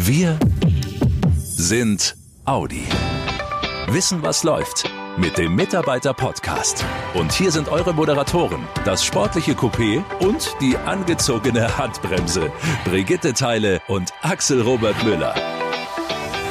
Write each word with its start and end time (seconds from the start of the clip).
Wir 0.00 0.38
sind 1.40 2.14
Audi. 2.44 2.84
Wissen, 3.88 4.22
was 4.22 4.44
läuft 4.44 4.88
mit 5.18 5.36
dem 5.36 5.56
Mitarbeiter-Podcast. 5.56 6.84
Und 7.14 7.32
hier 7.32 7.50
sind 7.50 7.68
eure 7.68 7.92
Moderatoren, 7.92 8.60
das 8.84 9.04
sportliche 9.04 9.54
Coupé 9.54 10.04
und 10.20 10.54
die 10.60 10.76
angezogene 10.76 11.76
Handbremse. 11.76 12.52
Brigitte 12.84 13.34
Teile 13.34 13.82
und 13.88 14.12
Axel 14.22 14.62
Robert 14.62 15.02
Müller. 15.02 15.34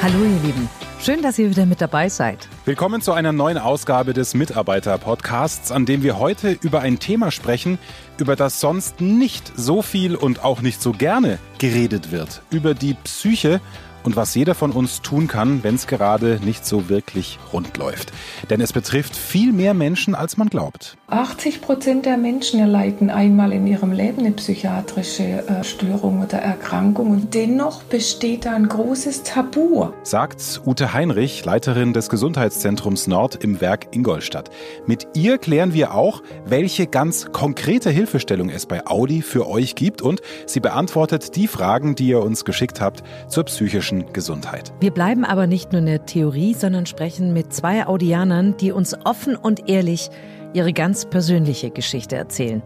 Hallo 0.02 0.24
ihr 0.24 0.40
Lieben. 0.46 0.68
Schön, 1.00 1.22
dass 1.22 1.38
ihr 1.38 1.48
wieder 1.48 1.64
mit 1.64 1.80
dabei 1.80 2.08
seid. 2.08 2.48
Willkommen 2.64 3.00
zu 3.00 3.12
einer 3.12 3.32
neuen 3.32 3.56
Ausgabe 3.56 4.14
des 4.14 4.34
Mitarbeiter-Podcasts, 4.34 5.70
an 5.70 5.86
dem 5.86 6.02
wir 6.02 6.18
heute 6.18 6.58
über 6.60 6.80
ein 6.80 6.98
Thema 6.98 7.30
sprechen, 7.30 7.78
über 8.18 8.34
das 8.34 8.58
sonst 8.58 9.00
nicht 9.00 9.52
so 9.56 9.80
viel 9.80 10.16
und 10.16 10.44
auch 10.44 10.60
nicht 10.60 10.82
so 10.82 10.90
gerne 10.92 11.38
geredet 11.58 12.10
wird. 12.10 12.42
Über 12.50 12.74
die 12.74 12.94
Psyche 12.94 13.60
und 14.08 14.16
was 14.16 14.34
jeder 14.34 14.54
von 14.54 14.72
uns 14.72 15.02
tun 15.02 15.28
kann, 15.28 15.62
wenn 15.62 15.74
es 15.74 15.86
gerade 15.86 16.40
nicht 16.42 16.64
so 16.64 16.88
wirklich 16.88 17.38
rund 17.52 17.76
läuft. 17.76 18.10
Denn 18.48 18.62
es 18.62 18.72
betrifft 18.72 19.14
viel 19.14 19.52
mehr 19.52 19.74
Menschen, 19.74 20.14
als 20.14 20.38
man 20.38 20.48
glaubt. 20.48 20.96
80 21.08 21.60
Prozent 21.60 22.06
der 22.06 22.16
Menschen 22.16 22.58
erleiden 22.58 23.10
einmal 23.10 23.52
in 23.52 23.66
ihrem 23.66 23.92
Leben 23.92 24.20
eine 24.20 24.30
psychiatrische 24.30 25.46
äh, 25.46 25.62
Störung 25.62 26.22
oder 26.22 26.38
Erkrankung 26.38 27.10
und 27.10 27.34
dennoch 27.34 27.82
besteht 27.82 28.46
da 28.46 28.54
ein 28.54 28.68
großes 28.68 29.24
Tabu. 29.24 29.88
Sagt 30.04 30.62
Ute 30.64 30.94
Heinrich, 30.94 31.44
Leiterin 31.44 31.92
des 31.92 32.08
Gesundheitszentrums 32.08 33.08
Nord 33.08 33.44
im 33.44 33.60
Werk 33.60 33.94
Ingolstadt. 33.94 34.48
Mit 34.86 35.06
ihr 35.12 35.36
klären 35.36 35.74
wir 35.74 35.92
auch, 35.92 36.22
welche 36.46 36.86
ganz 36.86 37.30
konkrete 37.30 37.90
Hilfestellung 37.90 38.48
es 38.48 38.64
bei 38.64 38.86
Audi 38.86 39.20
für 39.20 39.46
euch 39.46 39.74
gibt 39.74 40.00
und 40.00 40.22
sie 40.46 40.60
beantwortet 40.60 41.36
die 41.36 41.46
Fragen, 41.46 41.94
die 41.94 42.08
ihr 42.08 42.22
uns 42.22 42.46
geschickt 42.46 42.80
habt 42.80 43.02
zur 43.28 43.44
psychischen 43.44 43.97
psychischen 43.98 44.12
Gesundheit. 44.12 44.72
Wir 44.80 44.90
bleiben 44.90 45.24
aber 45.24 45.46
nicht 45.46 45.72
nur 45.72 45.80
in 45.80 45.86
der 45.86 46.06
Theorie, 46.06 46.54
sondern 46.54 46.86
sprechen 46.86 47.32
mit 47.32 47.52
zwei 47.52 47.86
Audianern, 47.86 48.56
die 48.56 48.72
uns 48.72 48.94
offen 49.04 49.36
und 49.36 49.68
ehrlich 49.68 50.10
ihre 50.54 50.72
ganz 50.72 51.04
persönliche 51.04 51.70
Geschichte 51.70 52.16
erzählen. 52.16 52.62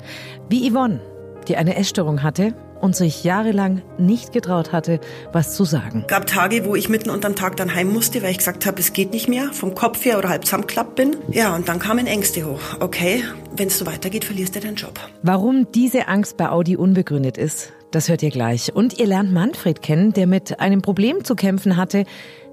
Wie 0.48 0.70
Yvonne, 0.70 1.00
die 1.48 1.56
eine 1.56 1.76
Essstörung 1.76 2.22
hatte 2.22 2.54
und 2.80 2.96
sich 2.96 3.22
jahrelang 3.22 3.82
nicht 3.98 4.32
getraut 4.32 4.72
hatte, 4.72 5.00
was 5.32 5.54
zu 5.54 5.64
sagen. 5.64 6.00
Es 6.02 6.08
gab 6.08 6.26
Tage, 6.26 6.64
wo 6.64 6.74
ich 6.74 6.88
mitten 6.88 7.10
unterm 7.10 7.36
Tag 7.36 7.56
dann 7.56 7.74
heim 7.74 7.92
musste, 7.92 8.22
weil 8.22 8.30
ich 8.30 8.38
gesagt 8.38 8.66
habe, 8.66 8.80
es 8.80 8.92
geht 8.92 9.12
nicht 9.12 9.28
mehr, 9.28 9.52
vom 9.52 9.74
Kopf 9.74 10.04
her 10.04 10.18
oder 10.18 10.28
halb 10.28 10.44
zusammenklappt 10.44 10.96
bin. 10.96 11.16
Ja, 11.30 11.54
und 11.54 11.68
dann 11.68 11.78
kamen 11.78 12.06
Ängste 12.06 12.44
hoch. 12.44 12.60
Okay, 12.80 13.22
wenn 13.56 13.68
es 13.68 13.78
so 13.78 13.86
weitergeht, 13.86 14.24
verlierst 14.24 14.56
du 14.56 14.60
deinen 14.60 14.76
Job. 14.76 14.98
Warum 15.22 15.68
diese 15.72 16.08
Angst 16.08 16.36
bei 16.36 16.48
Audi 16.48 16.76
unbegründet 16.76 17.38
ist, 17.38 17.72
das 17.92 18.08
hört 18.08 18.22
ihr 18.22 18.30
gleich. 18.30 18.74
Und 18.74 18.98
ihr 18.98 19.06
lernt 19.06 19.32
Manfred 19.32 19.82
kennen, 19.82 20.12
der 20.12 20.26
mit 20.26 20.58
einem 20.60 20.82
Problem 20.82 21.24
zu 21.24 21.36
kämpfen 21.36 21.76
hatte, 21.76 22.04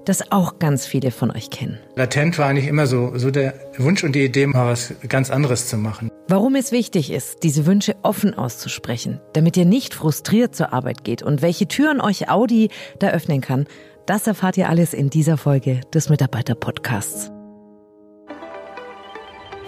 das 0.04 0.32
auch 0.32 0.58
ganz 0.58 0.86
viele 0.86 1.10
von 1.10 1.30
euch 1.30 1.50
kennen. 1.50 1.78
Latent 1.96 2.38
war 2.38 2.46
eigentlich 2.46 2.66
immer 2.66 2.86
so, 2.86 3.12
so 3.16 3.30
der 3.30 3.54
Wunsch 3.76 4.02
und 4.04 4.14
die 4.14 4.24
Idee, 4.24 4.46
mal 4.46 4.66
was 4.66 4.94
ganz 5.08 5.30
anderes 5.30 5.68
zu 5.68 5.76
machen. 5.76 6.10
Warum 6.28 6.54
es 6.54 6.72
wichtig 6.72 7.10
ist, 7.10 7.42
diese 7.42 7.66
Wünsche 7.66 7.96
offen 8.02 8.34
auszusprechen, 8.34 9.20
damit 9.32 9.56
ihr 9.56 9.66
nicht 9.66 9.94
frustriert 9.94 10.54
zur 10.54 10.72
Arbeit 10.72 11.04
geht 11.04 11.22
und 11.22 11.42
welche 11.42 11.68
Türen 11.68 12.00
euch 12.00 12.30
Audi 12.30 12.70
da 12.98 13.10
öffnen 13.10 13.40
kann, 13.40 13.66
das 14.06 14.26
erfahrt 14.26 14.56
ihr 14.56 14.68
alles 14.68 14.94
in 14.94 15.10
dieser 15.10 15.36
Folge 15.36 15.80
des 15.92 16.08
Mitarbeiter-Podcasts. 16.08 17.30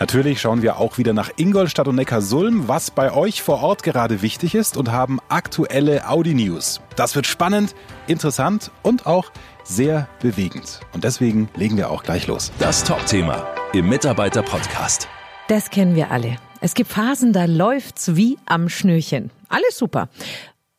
Natürlich 0.02 0.40
schauen 0.40 0.62
wir 0.62 0.78
auch 0.78 0.98
wieder 0.98 1.12
nach 1.12 1.30
Ingolstadt 1.36 1.86
und 1.86 1.94
Neckarsulm, 1.94 2.66
was 2.66 2.90
bei 2.90 3.12
euch 3.12 3.40
vor 3.40 3.62
Ort 3.62 3.84
gerade 3.84 4.20
wichtig 4.20 4.56
ist 4.56 4.76
und 4.76 4.90
haben 4.90 5.20
aktuelle 5.28 6.08
Audi-News. 6.08 6.80
Das 6.96 7.14
wird 7.14 7.28
spannend, 7.28 7.76
interessant 8.08 8.72
und 8.82 9.06
auch 9.06 9.30
sehr 9.62 10.08
bewegend. 10.20 10.80
Und 10.92 11.04
deswegen 11.04 11.48
legen 11.54 11.76
wir 11.76 11.88
auch 11.88 12.02
gleich 12.02 12.26
los. 12.26 12.50
Das 12.58 12.82
Top-Thema 12.82 13.46
im 13.74 13.88
Mitarbeiter-Podcast. 13.88 15.06
Das 15.46 15.70
kennen 15.70 15.94
wir 15.94 16.10
alle. 16.10 16.34
Es 16.60 16.74
gibt 16.74 16.90
Phasen, 16.90 17.32
da 17.32 17.44
läuft's 17.44 18.16
wie 18.16 18.38
am 18.44 18.68
Schnürchen. 18.68 19.30
Alles 19.48 19.78
super. 19.78 20.08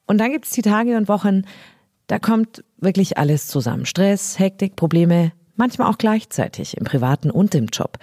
Und 0.06 0.18
dann 0.18 0.34
gibt's 0.34 0.50
die 0.50 0.64
Tage 0.64 0.98
und 0.98 1.08
Wochen, 1.08 1.44
da 2.08 2.20
kommt 2.20 2.66
wirklich 2.76 3.18
alles 3.18 3.48
zusammen. 3.48 3.86
Stress, 3.86 4.38
Hektik, 4.38 4.76
Probleme, 4.76 5.32
manchmal 5.56 5.90
auch 5.90 5.98
gleichzeitig 5.98 6.76
im 6.76 6.84
privaten 6.84 7.32
und 7.32 7.56
im 7.56 7.68
Job 7.68 8.00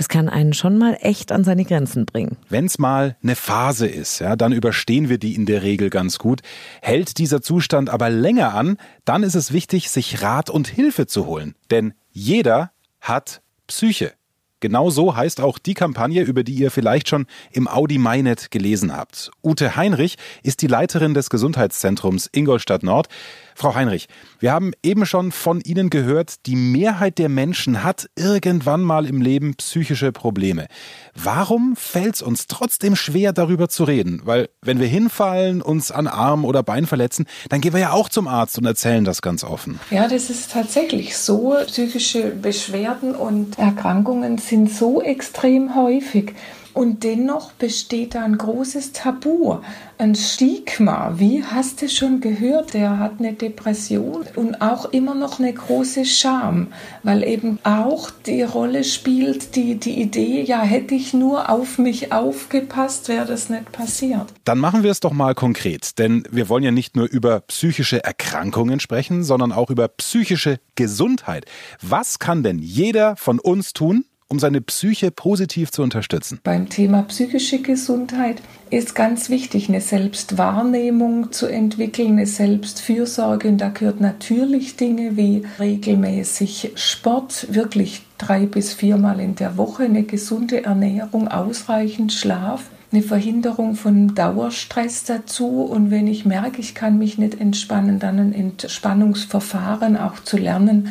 das 0.00 0.08
kann 0.08 0.30
einen 0.30 0.54
schon 0.54 0.78
mal 0.78 0.96
echt 1.02 1.30
an 1.30 1.44
seine 1.44 1.66
Grenzen 1.66 2.06
bringen. 2.06 2.38
Wenn 2.48 2.64
es 2.64 2.78
mal 2.78 3.18
eine 3.22 3.36
Phase 3.36 3.86
ist, 3.86 4.20
ja, 4.20 4.34
dann 4.34 4.50
überstehen 4.50 5.10
wir 5.10 5.18
die 5.18 5.34
in 5.34 5.44
der 5.44 5.62
Regel 5.62 5.90
ganz 5.90 6.18
gut. 6.18 6.40
Hält 6.80 7.18
dieser 7.18 7.42
Zustand 7.42 7.90
aber 7.90 8.08
länger 8.08 8.54
an, 8.54 8.78
dann 9.04 9.22
ist 9.22 9.34
es 9.34 9.52
wichtig, 9.52 9.90
sich 9.90 10.22
Rat 10.22 10.48
und 10.48 10.68
Hilfe 10.68 11.06
zu 11.06 11.26
holen. 11.26 11.54
Denn 11.70 11.92
jeder 12.12 12.72
hat 13.02 13.42
Psyche. 13.66 14.12
Genau 14.60 14.90
so 14.90 15.16
heißt 15.16 15.40
auch 15.40 15.58
die 15.58 15.72
Kampagne, 15.72 16.22
über 16.22 16.44
die 16.44 16.52
ihr 16.52 16.70
vielleicht 16.70 17.08
schon 17.08 17.26
im 17.50 17.66
Audi 17.66 17.96
MyNet 17.96 18.50
gelesen 18.50 18.94
habt. 18.94 19.30
Ute 19.42 19.74
Heinrich 19.74 20.18
ist 20.42 20.60
die 20.60 20.66
Leiterin 20.66 21.14
des 21.14 21.30
Gesundheitszentrums 21.30 22.28
Ingolstadt 22.30 22.82
Nord. 22.82 23.08
Frau 23.54 23.74
Heinrich, 23.74 24.08
wir 24.38 24.52
haben 24.52 24.72
eben 24.82 25.06
schon 25.06 25.32
von 25.32 25.60
Ihnen 25.60 25.90
gehört, 25.90 26.46
die 26.46 26.56
Mehrheit 26.56 27.18
der 27.18 27.28
Menschen 27.28 27.84
hat 27.84 28.08
irgendwann 28.16 28.82
mal 28.82 29.06
im 29.06 29.20
Leben 29.20 29.54
psychische 29.56 30.12
Probleme. 30.12 30.66
Warum 31.14 31.76
fällt 31.76 32.16
es 32.16 32.22
uns 32.22 32.46
trotzdem 32.46 32.96
schwer, 32.96 33.32
darüber 33.32 33.68
zu 33.68 33.84
reden? 33.84 34.22
Weil 34.24 34.48
wenn 34.62 34.78
wir 34.78 34.86
hinfallen, 34.86 35.62
uns 35.62 35.90
an 35.90 36.06
Arm 36.06 36.44
oder 36.44 36.62
Bein 36.62 36.86
verletzen, 36.86 37.26
dann 37.48 37.60
gehen 37.60 37.72
wir 37.72 37.80
ja 37.80 37.92
auch 37.92 38.08
zum 38.08 38.28
Arzt 38.28 38.58
und 38.58 38.64
erzählen 38.64 39.04
das 39.04 39.22
ganz 39.22 39.44
offen. 39.44 39.80
Ja, 39.90 40.06
das 40.08 40.30
ist 40.30 40.52
tatsächlich 40.52 41.16
so. 41.16 41.56
Psychische 41.66 42.30
Beschwerden 42.30 43.14
und 43.14 43.58
Erkrankungen 43.58 44.38
sind 44.38 44.49
so 44.66 45.02
extrem 45.02 45.74
häufig. 45.74 46.34
Und 46.72 47.02
dennoch 47.02 47.50
besteht 47.52 48.14
da 48.14 48.24
ein 48.24 48.38
großes 48.38 48.92
Tabu, 48.92 49.58
ein 49.98 50.14
Stigma. 50.14 51.14
Wie 51.16 51.42
hast 51.42 51.82
du 51.82 51.88
schon 51.88 52.20
gehört, 52.20 52.74
der 52.74 52.98
hat 52.98 53.14
eine 53.18 53.32
Depression 53.32 54.24
und 54.36 54.62
auch 54.62 54.84
immer 54.86 55.16
noch 55.16 55.40
eine 55.40 55.52
große 55.52 56.04
Scham, 56.04 56.68
weil 57.02 57.24
eben 57.24 57.58
auch 57.64 58.10
die 58.24 58.42
Rolle 58.42 58.84
spielt, 58.84 59.56
die, 59.56 59.74
die 59.74 60.00
Idee, 60.00 60.42
ja, 60.42 60.62
hätte 60.62 60.94
ich 60.94 61.12
nur 61.12 61.50
auf 61.50 61.78
mich 61.78 62.12
aufgepasst, 62.12 63.08
wäre 63.08 63.26
das 63.26 63.50
nicht 63.50 63.72
passiert. 63.72 64.32
Dann 64.44 64.58
machen 64.58 64.84
wir 64.84 64.92
es 64.92 65.00
doch 65.00 65.12
mal 65.12 65.34
konkret, 65.34 65.98
denn 65.98 66.22
wir 66.30 66.48
wollen 66.48 66.62
ja 66.62 66.70
nicht 66.70 66.94
nur 66.94 67.08
über 67.08 67.40
psychische 67.40 68.04
Erkrankungen 68.04 68.78
sprechen, 68.78 69.24
sondern 69.24 69.50
auch 69.50 69.70
über 69.70 69.88
psychische 69.88 70.60
Gesundheit. 70.76 71.46
Was 71.82 72.20
kann 72.20 72.44
denn 72.44 72.60
jeder 72.60 73.16
von 73.16 73.40
uns 73.40 73.72
tun, 73.72 74.04
um 74.30 74.38
seine 74.38 74.60
Psyche 74.60 75.10
positiv 75.10 75.70
zu 75.72 75.82
unterstützen? 75.82 76.40
Beim 76.42 76.68
Thema 76.68 77.02
psychische 77.02 77.60
Gesundheit 77.60 78.40
ist 78.70 78.94
ganz 78.94 79.28
wichtig, 79.28 79.68
eine 79.68 79.80
Selbstwahrnehmung 79.80 81.32
zu 81.32 81.46
entwickeln, 81.46 82.12
eine 82.12 82.26
Selbstfürsorge. 82.26 83.48
Und 83.48 83.58
da 83.58 83.68
gehört 83.68 84.00
natürlich 84.00 84.76
Dinge 84.76 85.16
wie 85.16 85.42
regelmäßig 85.58 86.72
Sport, 86.76 87.52
wirklich 87.52 88.02
drei 88.18 88.46
bis 88.46 88.72
viermal 88.72 89.18
in 89.20 89.34
der 89.34 89.56
Woche, 89.56 89.82
eine 89.82 90.04
gesunde 90.04 90.64
Ernährung, 90.64 91.26
ausreichend 91.28 92.12
Schlaf 92.12 92.62
eine 92.92 93.02
Verhinderung 93.02 93.76
von 93.76 94.14
Dauerstress 94.14 95.04
dazu. 95.04 95.62
Und 95.62 95.90
wenn 95.90 96.06
ich 96.06 96.24
merke, 96.24 96.60
ich 96.60 96.74
kann 96.74 96.98
mich 96.98 97.18
nicht 97.18 97.40
entspannen, 97.40 97.98
dann 98.00 98.18
ein 98.18 98.34
Entspannungsverfahren 98.34 99.96
auch 99.96 100.20
zu 100.24 100.36
lernen. 100.36 100.88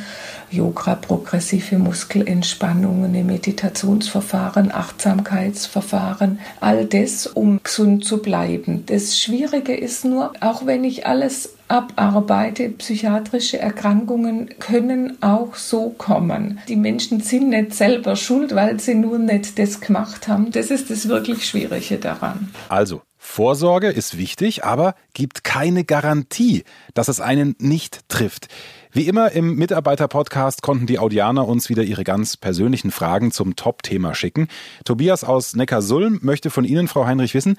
Yoga, 0.49 0.95
progressive 0.95 1.77
Muskelentspannung, 1.77 3.03
eine 3.03 3.23
Meditationsverfahren, 3.23 4.71
Achtsamkeitsverfahren, 4.71 6.39
all 6.61 6.85
das, 6.85 7.27
um 7.27 7.59
gesund 7.61 8.05
zu 8.05 8.21
bleiben. 8.21 8.83
Das 8.85 9.19
Schwierige 9.19 9.75
ist 9.75 10.05
nur, 10.05 10.31
auch 10.39 10.65
wenn 10.65 10.85
ich 10.85 11.05
alles 11.05 11.53
abarbeite. 11.69 12.69
Psychiatrische 12.69 13.60
Erkrankungen 13.60 14.50
können 14.60 15.21
auch 15.21 15.56
so 15.56 15.92
kommen. 15.92 16.60
Die 16.68 16.75
Menschen 16.75 17.21
sind 17.21 17.50
nicht 17.50 17.74
selber 17.74 18.16
schuld, 18.16 18.54
weil 18.54 18.80
sie 18.80 18.95
nur 18.95 19.18
nicht 19.18 19.57
das 19.57 19.80
gemacht 19.80 20.27
haben. 20.27 20.51
Das 20.51 20.71
ist 20.71 20.89
das 20.89 21.07
wirklich 21.07 21.45
Schwierige 21.45 21.98
daran. 21.98 22.51
Also, 22.68 23.01
Vorsorge 23.21 23.89
ist 23.89 24.18
wichtig, 24.18 24.63
aber 24.63 24.95
gibt 25.13 25.44
keine 25.44 25.83
Garantie, 25.83 26.63
dass 26.94 27.10
es 27.10 27.21
einen 27.21 27.56
nicht 27.60 28.07
trifft. 28.07 28.48
Wie 28.92 29.07
immer 29.07 29.33
im 29.33 29.56
Mitarbeiter-Podcast 29.56 30.63
konnten 30.63 30.88
die 30.88 30.98
Audianer 30.98 31.48
uns 31.48 31.69
wieder 31.69 31.83
ihre 31.83 32.04
ganz 32.04 32.38
persönlichen 32.38 32.89
Fragen 32.89 33.31
zum 33.31 33.56
Top-Thema 33.56 34.15
schicken. 34.15 34.48
Tobias 34.83 35.24
aus 35.24 35.56
Neckarsulm 35.56 36.19
möchte 36.24 36.50
von 36.50 36.65
Ihnen, 36.65 36.88
Frau 36.88 37.06
Heinrich, 37.06 37.36
wissen, 37.36 37.57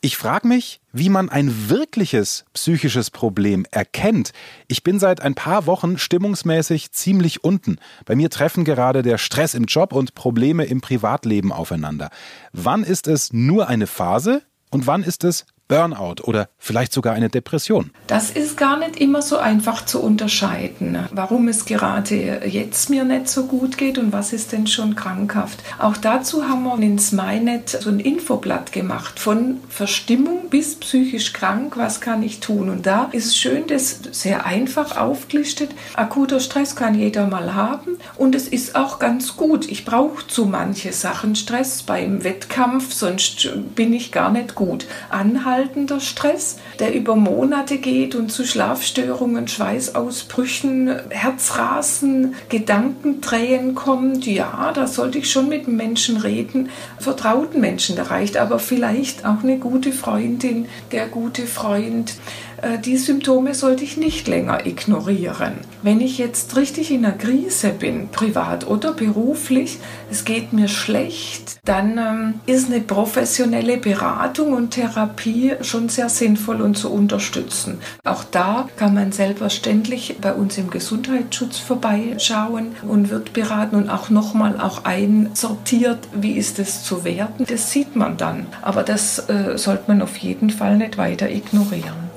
ich 0.00 0.16
frage 0.16 0.46
mich, 0.46 0.80
wie 0.92 1.08
man 1.08 1.28
ein 1.28 1.68
wirkliches 1.68 2.44
psychisches 2.52 3.10
Problem 3.10 3.66
erkennt. 3.70 4.32
Ich 4.68 4.84
bin 4.84 5.00
seit 5.00 5.20
ein 5.20 5.34
paar 5.34 5.66
Wochen 5.66 5.98
stimmungsmäßig 5.98 6.92
ziemlich 6.92 7.42
unten. 7.42 7.78
Bei 8.04 8.14
mir 8.14 8.30
treffen 8.30 8.64
gerade 8.64 9.02
der 9.02 9.18
Stress 9.18 9.54
im 9.54 9.64
Job 9.64 9.92
und 9.92 10.14
Probleme 10.14 10.64
im 10.66 10.80
Privatleben 10.80 11.52
aufeinander. 11.52 12.10
Wann 12.52 12.84
ist 12.84 13.08
es 13.08 13.32
nur 13.32 13.68
eine 13.68 13.88
Phase 13.88 14.42
und 14.70 14.86
wann 14.86 15.02
ist 15.02 15.24
es 15.24 15.46
Burnout 15.68 16.22
oder 16.24 16.48
vielleicht 16.58 16.92
sogar 16.92 17.14
eine 17.14 17.28
Depression? 17.28 17.90
Das 18.06 18.30
ist 18.30 18.56
gar 18.56 18.78
nicht 18.78 18.96
immer 18.96 19.20
so 19.20 19.36
einfach 19.36 19.84
zu 19.84 20.02
unterscheiden, 20.02 20.98
warum 21.12 21.46
es 21.48 21.66
gerade 21.66 22.46
jetzt 22.46 22.88
mir 22.88 23.04
nicht 23.04 23.28
so 23.28 23.44
gut 23.44 23.76
geht 23.76 23.98
und 23.98 24.12
was 24.12 24.32
ist 24.32 24.52
denn 24.52 24.66
schon 24.66 24.96
krankhaft. 24.96 25.62
Auch 25.78 25.98
dazu 25.98 26.48
haben 26.48 26.64
wir 26.64 26.78
in 26.80 26.98
Sminet 26.98 27.68
so 27.68 27.90
ein 27.90 28.00
Infoblatt 28.00 28.72
gemacht, 28.72 29.20
von 29.20 29.58
Verstimmung 29.68 30.48
bis 30.48 30.76
psychisch 30.76 31.34
krank, 31.34 31.76
was 31.76 32.00
kann 32.00 32.22
ich 32.22 32.40
tun. 32.40 32.70
Und 32.70 32.86
da 32.86 33.10
ist 33.12 33.36
schön, 33.36 33.66
das 33.66 34.00
sehr 34.12 34.46
einfach 34.46 34.96
aufgelistet. 34.96 35.70
Akuter 35.94 36.40
Stress 36.40 36.74
kann 36.74 36.94
jeder 36.94 37.26
mal 37.26 37.54
haben 37.54 37.97
und 38.16 38.34
es 38.34 38.48
ist 38.48 38.74
auch 38.74 38.98
ganz 38.98 39.36
gut. 39.36 39.68
Ich 39.70 39.84
brauche 39.84 40.26
zu 40.26 40.44
manche 40.44 40.92
Sachen 40.92 41.34
Stress 41.36 41.82
beim 41.82 42.24
Wettkampf, 42.24 42.92
sonst 42.92 43.48
bin 43.74 43.92
ich 43.92 44.12
gar 44.12 44.30
nicht 44.30 44.54
gut. 44.54 44.86
Anhaltender 45.08 46.00
Stress, 46.00 46.58
der 46.78 46.94
über 46.94 47.16
Monate 47.16 47.78
geht 47.78 48.14
und 48.14 48.30
zu 48.30 48.44
Schlafstörungen, 48.44 49.48
Schweißausbrüchen, 49.48 51.10
Herzrasen, 51.10 52.34
Gedankendrehen 52.48 53.74
kommt, 53.74 54.26
ja, 54.26 54.72
da 54.74 54.86
sollte 54.86 55.18
ich 55.18 55.30
schon 55.30 55.48
mit 55.48 55.68
Menschen 55.68 56.16
reden, 56.18 56.70
vertrauten 56.98 57.60
Menschen, 57.60 57.96
da 57.96 58.04
reicht 58.04 58.36
aber 58.36 58.58
vielleicht 58.58 59.24
auch 59.24 59.42
eine 59.42 59.58
gute 59.58 59.92
Freundin, 59.92 60.66
der 60.92 61.06
gute 61.08 61.46
Freund. 61.46 62.14
Äh, 62.62 62.78
die 62.78 62.96
Symptome 62.96 63.54
sollte 63.54 63.84
ich 63.84 63.96
nicht 63.96 64.28
länger 64.28 64.66
ignorieren. 64.66 65.54
Wenn 65.82 66.00
ich 66.00 66.18
jetzt 66.18 66.56
richtig 66.56 66.90
in 66.90 67.04
einer 67.04 67.16
Krise 67.16 67.70
bin, 67.70 68.08
privat 68.08 68.66
oder 68.66 68.92
beruflich, 68.92 69.78
es 70.10 70.24
geht 70.24 70.52
mir 70.52 70.68
schlecht, 70.68 71.60
dann 71.64 71.98
ähm, 71.98 72.34
ist 72.46 72.70
eine 72.70 72.80
professionelle 72.80 73.76
Beratung 73.76 74.52
und 74.52 74.70
Therapie 74.70 75.52
schon 75.60 75.88
sehr 75.88 76.08
sinnvoll 76.08 76.60
und 76.60 76.76
zu 76.76 76.90
unterstützen. 76.90 77.78
Auch 78.04 78.24
da 78.24 78.68
kann 78.76 78.94
man 78.94 79.12
selbstverständlich 79.12 80.16
bei 80.20 80.32
uns 80.32 80.58
im 80.58 80.70
Gesundheitsschutz 80.70 81.58
vorbeischauen 81.58 82.74
und 82.86 83.10
wird 83.10 83.32
beraten 83.32 83.76
und 83.76 83.90
auch 83.90 84.10
nochmal 84.10 84.60
auch 84.60 84.84
einsortiert, 84.84 85.98
wie 86.14 86.32
ist 86.32 86.58
es 86.58 86.82
zu 86.82 87.04
werten. 87.04 87.44
Das 87.48 87.70
sieht 87.70 87.94
man 87.96 88.16
dann. 88.16 88.46
Aber 88.62 88.82
das 88.82 89.28
äh, 89.28 89.56
sollte 89.56 89.84
man 89.88 90.02
auf 90.02 90.16
jeden 90.16 90.50
Fall 90.50 90.76
nicht 90.76 90.98
weiter 90.98 91.30
ignorieren. 91.30 92.07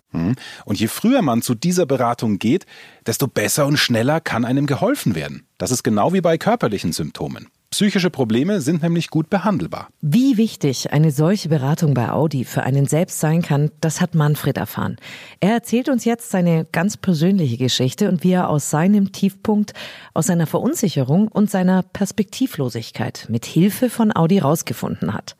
Und 0.66 0.80
je 0.80 0.88
früher 0.88 1.22
man 1.22 1.42
zu 1.42 1.56
dieser 1.56 1.86
Beratung 1.86 2.40
geht, 2.40 2.66
desto 3.06 3.28
besser 3.28 3.66
und 3.66 3.78
schneller 3.78 4.22
kann 4.22 4.46
einem 4.46 4.66
geholfen 4.66 5.16
werden. 5.16 5.46
Das 5.58 5.72
ist 5.72 5.84
genau 5.84 6.14
wie 6.14 6.22
bei 6.22 6.38
körperlichen 6.38 6.94
Symptomen. 6.94 7.48
Psychische 7.72 8.10
Probleme 8.10 8.60
sind 8.60 8.84
nämlich 8.84 9.10
gut 9.10 9.30
behandelbar. 9.30 9.88
Wie 10.02 10.36
wichtig 10.36 10.92
eine 10.92 11.12
solche 11.12 11.48
Beratung 11.48 11.94
bei 11.94 12.10
Audi 12.10 12.44
für 12.44 12.64
einen 12.64 12.86
selbst 12.86 13.22
sein 13.22 13.42
kann, 13.42 13.72
das 13.80 14.02
hat 14.02 14.14
Manfred 14.14 14.58
erfahren. 14.58 14.98
Er 15.40 15.54
erzählt 15.54 15.88
uns 15.88 16.04
jetzt 16.04 16.32
seine 16.32 16.66
ganz 16.74 16.98
persönliche 16.98 17.56
Geschichte 17.56 18.10
und 18.10 18.26
wie 18.26 18.34
er 18.34 18.50
aus 18.50 18.70
seinem 18.70 19.14
Tiefpunkt, 19.14 19.72
aus 20.14 20.28
seiner 20.28 20.48
Verunsicherung 20.48 21.30
und 21.30 21.50
seiner 21.50 21.82
Perspektivlosigkeit 21.82 23.28
mit 23.30 23.46
Hilfe 23.46 23.90
von 23.90 24.14
Audi 24.14 24.40
rausgefunden 24.40 25.14
hat. 25.14 25.38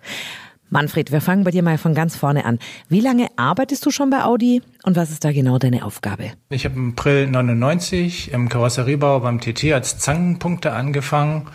Manfred, 0.72 1.12
wir 1.12 1.20
fangen 1.20 1.44
bei 1.44 1.52
dir 1.52 1.64
mal 1.64 1.78
von 1.78 1.94
ganz 1.94 2.16
vorne 2.16 2.46
an. 2.46 2.58
Wie 2.88 3.02
lange 3.02 3.28
arbeitest 3.36 3.86
du 3.86 3.92
schon 3.92 4.10
bei 4.10 4.24
Audi 4.24 4.62
und 4.84 4.96
was 4.96 5.12
ist 5.12 5.26
da 5.26 5.34
genau 5.34 5.58
deine 5.58 5.86
Aufgabe? 5.86 6.32
Ich 6.50 6.64
habe 6.64 6.76
im 6.76 6.92
April 6.92 7.28
99 7.28 8.32
im 8.32 8.48
Karosseriebau 8.48 9.20
beim 9.20 9.42
TT 9.42 9.74
als 9.74 10.00
Zangenpunkte 10.00 10.72
angefangen 10.72 11.48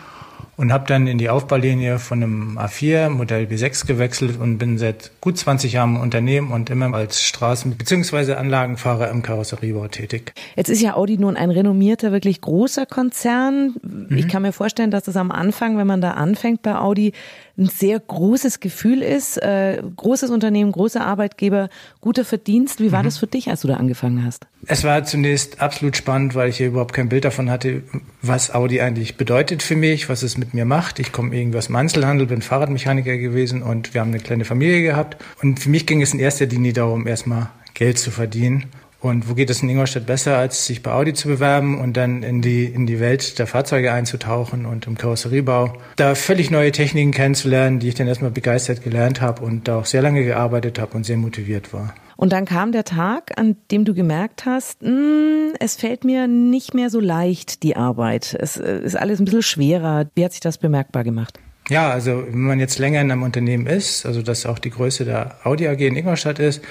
und 0.57 0.73
habe 0.73 0.87
dann 0.87 1.07
in 1.07 1.19
die 1.19 1.29
Aufbaulinie 1.29 1.99
von 1.99 2.23
einem 2.23 2.59
A4 2.59 3.11
Modell 3.11 3.45
B6 3.45 3.87
gewechselt 3.87 4.41
und 4.41 4.59
bin 4.59 4.79
seit 4.79 5.11
gut 5.21 5.37
20 5.37 5.73
Jahren 5.73 5.97
im 5.97 6.01
Unternehmen 6.01 6.51
und 6.51 6.71
immer 6.71 6.95
als 6.95 7.21
Straßen- 7.21 7.75
bzw. 7.75 8.35
Anlagenfahrer 8.35 9.11
im 9.11 9.23
Karosseriebau 9.23 9.89
tätig. 9.89 10.33
Jetzt 10.57 10.71
ist 10.71 10.81
ja 10.81 10.95
Audi 10.95 11.19
nun 11.19 11.37
ein 11.37 11.51
renommierter, 11.51 12.11
wirklich 12.13 12.41
großer 12.41 12.87
Konzern. 12.87 13.75
Mhm. 13.83 14.17
Ich 14.17 14.29
kann 14.29 14.43
mir 14.43 14.53
vorstellen, 14.53 14.91
dass 14.91 15.05
das 15.05 15.17
am 15.17 15.31
Anfang, 15.31 15.77
wenn 15.77 15.87
man 15.87 16.01
da 16.01 16.13
anfängt 16.13 16.63
bei 16.63 16.77
Audi, 16.77 17.13
ein 17.59 17.67
sehr 17.67 17.99
großes 17.99 18.61
Gefühl 18.61 19.03
ist. 19.03 19.39
Äh, 19.39 19.83
großes 19.97 20.31
Unternehmen, 20.31 20.73
großer 20.73 21.05
Arbeitgeber, 21.05 21.71
guter 22.01 22.25
Verdienst. 22.25 22.81
Wie 22.81 22.93
war 22.93 23.01
mhm. 23.01 23.07
das 23.07 23.19
für 23.19 23.27
dich, 23.27 23.49
als 23.49 23.63
du 23.63 23.69
da 23.69 23.75
angefangen 23.75 24.25
hast? 24.25 24.47
Es 24.67 24.85
war 24.85 25.05
zunächst 25.05 25.61
absolut 25.61 25.97
spannend, 25.97 26.35
weil 26.35 26.51
ich 26.51 26.57
hier 26.59 26.67
überhaupt 26.69 26.93
kein 26.93 27.09
Bild 27.09 27.25
davon 27.25 27.51
hatte, 27.51 27.83
was 28.21 28.55
Audi 28.55 28.81
eigentlich 28.81 29.17
bedeutet 29.17 29.63
für 29.63 29.77
mich, 29.77 30.09
was 30.09 30.23
es 30.23 30.37
mit 30.37 30.46
mir 30.55 30.65
macht. 30.65 30.99
Ich 30.99 31.13
komme 31.13 31.35
irgendwie 31.37 31.59
aus 31.59 31.67
dem 31.67 31.77
Einzelhandel, 31.77 32.27
bin 32.27 32.43
Fahrradmechaniker 32.43 33.17
gewesen 33.17 33.63
und 33.63 33.95
wir 33.95 34.01
haben 34.01 34.11
eine 34.11 34.21
kleine 34.21 34.45
Familie 34.45 34.83
gehabt. 34.83 35.17
Und 35.43 35.61
für 35.61 35.71
mich 35.71 35.87
ging 35.87 36.03
es 36.03 36.13
in 36.13 36.21
erster 36.21 36.47
Linie 36.47 36.73
darum, 36.73 37.07
erstmal 37.07 37.51
Geld 37.75 37.99
zu 37.99 38.11
verdienen. 38.11 38.67
Und 39.01 39.29
wo 39.29 39.35
geht 39.35 39.51
es 39.51 39.63
in 39.63 39.69
Ingolstadt 39.69 40.07
besser, 40.07 40.39
als 40.39 40.67
sich 40.67 40.83
bei 40.83 40.91
Audi 40.91 41.13
zu 41.13 41.29
bewerben 41.29 41.79
und 41.79 41.97
dann 41.97 42.23
in 42.23 42.41
die, 42.43 42.65
in 42.65 42.87
die 42.87 42.99
Welt 42.99 43.39
der 43.39 43.47
Fahrzeuge 43.47 43.93
einzutauchen 43.93 44.67
und 44.67 44.87
im 44.87 44.97
Karosseriebau 44.97 45.75
da 45.97 46.15
völlig 46.15 46.51
neue 46.51 46.73
Techniken 46.73 47.13
kennenzulernen, 47.13 47.79
die 47.79 47.89
ich 47.89 47.95
dann 47.95 48.09
erstmal 48.09 48.31
begeistert 48.31 48.83
gelernt 48.83 49.21
habe 49.21 49.45
und 49.45 49.69
da 49.69 49.79
auch 49.79 49.87
sehr 49.87 50.03
lange 50.03 50.25
gearbeitet 50.25 50.79
habe 50.79 50.97
und 50.97 51.05
sehr 51.05 51.19
motiviert 51.19 51.73
war. 51.73 51.95
Und 52.17 52.33
dann 52.33 52.47
kam 52.47 52.73
der 52.73 52.85
Tag, 52.85 53.33
an 53.37 53.57
dem 53.71 53.85
du 53.85 53.95
gemerkt 53.95 54.47
hast, 54.47 54.83
mh, 54.83 54.89
hm, 54.89 55.53
es 55.61 55.77
fällt 55.77 56.05
mir 56.05 56.27
nicht 56.27 56.75
mehr 56.75 56.91
so 56.91 57.01
leicht, 57.01 57.63
die 57.63 57.77
Arbeit. 57.77 58.37
Es 58.39 58.57
äh, 58.57 58.81
ist 58.81 58.97
alles 58.97 59.21
ein 59.21 59.25
bisschen 59.25 59.43
schwerer. 59.43 60.07
Wie 60.15 60.25
hat 60.25 60.33
sich 60.33 60.41
das 60.41 60.59
bemerkbar 60.59 61.05
gemacht? 61.05 61.39
Ja, 61.69 61.91
also 61.91 62.25
wenn 62.29 62.43
man 62.43 62.61
jetzt 62.61 62.79
länger 62.79 63.01
in 63.01 63.11
einem 63.11 63.23
Unternehmen 63.23 63.67
ist, 63.67 64.07
also 64.07 64.23
dass 64.23 64.47
auch 64.47 64.59
die 64.59 64.71
Größe 64.71 65.05
der 65.05 65.37
Audi 65.45 65.67
AG 65.67 65.81
in 65.81 65.97
Ingolstadt 65.97 66.39
ist, 66.39 66.63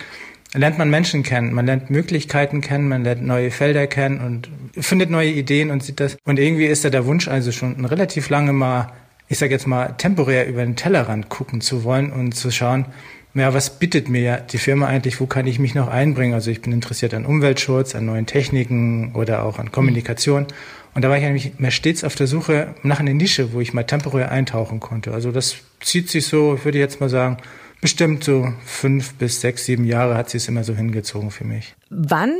lernt 0.54 0.78
man 0.78 0.90
Menschen 0.90 1.22
kennen, 1.24 1.54
man 1.54 1.66
lernt 1.66 1.90
Möglichkeiten 1.90 2.62
kennen, 2.62 2.88
man 2.88 3.04
lernt 3.04 3.22
neue 3.22 3.52
Felder 3.52 3.88
kennen 3.88 4.22
und 4.22 4.50
findet 4.82 5.10
neue 5.10 5.32
Ideen 5.32 5.70
und 5.70 5.84
sieht 5.84 6.00
das. 6.00 6.18
Und 6.24 6.40
irgendwie 6.40 6.66
ist 6.66 6.86
da 6.86 6.90
der 6.90 7.06
Wunsch 7.06 7.28
also 7.28 7.52
schon 7.52 7.84
relativ 7.86 8.30
lange 8.30 8.54
mal, 8.54 8.94
ich 9.28 9.38
sage 9.38 9.52
jetzt 9.52 9.68
mal, 9.68 9.96
temporär 9.98 10.48
über 10.48 10.64
den 10.64 10.78
Tellerrand 10.78 11.28
gucken 11.30 11.60
zu 11.60 11.84
wollen 11.84 12.12
und 12.12 12.34
zu 12.34 12.52
schauen, 12.52 12.86
ja, 13.36 13.54
was 13.54 13.80
bietet 13.80 14.08
mir 14.10 14.38
die 14.38 14.58
Firma 14.58 14.88
eigentlich, 14.88 15.20
wo 15.20 15.26
kann 15.26 15.46
ich 15.46 15.60
mich 15.60 15.76
noch 15.76 15.90
einbringen? 15.90 16.34
Also 16.34 16.52
ich 16.52 16.62
bin 16.62 16.72
interessiert 16.72 17.14
an 17.14 17.26
Umweltschutz, 17.26 17.94
an 17.94 18.06
neuen 18.06 18.26
Techniken 18.26 19.14
oder 19.14 19.44
auch 19.44 19.60
an 19.60 19.72
Kommunikation. 19.72 20.48
Und 20.94 21.02
da 21.02 21.10
war 21.10 21.18
ich 21.18 21.26
eigentlich 21.26 21.60
mehr 21.60 21.72
stets 21.72 22.06
auf 22.06 22.16
der 22.16 22.28
Suche 22.28 22.74
nach 22.82 23.02
einer 23.02 23.14
Nische, 23.14 23.52
wo 23.52 23.60
ich 23.60 23.74
mal 23.74 23.84
temporär 23.84 24.32
eintauchen 24.32 24.80
konnte. 24.80 25.14
Also 25.14 25.32
das 25.34 25.58
zieht 25.82 26.10
sich 26.10 26.26
so, 26.26 26.56
ich 26.56 26.64
würde 26.64 26.80
jetzt 26.80 27.02
mal 27.02 27.10
sagen, 27.10 27.38
bestimmt 27.82 28.24
so 28.24 28.54
fünf 28.64 29.16
bis 29.16 29.42
sechs, 29.42 29.66
sieben 29.66 29.84
Jahre 29.84 30.16
hat 30.16 30.30
sie 30.30 30.38
es 30.38 30.48
immer 30.48 30.64
so 30.64 30.74
hingezogen 30.74 31.32
für 31.32 31.44
mich. 31.44 31.76
Wann 31.90 32.34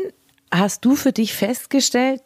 hast 0.50 0.86
du 0.86 0.96
für 0.96 1.12
dich 1.12 1.34
festgestellt, 1.34 2.22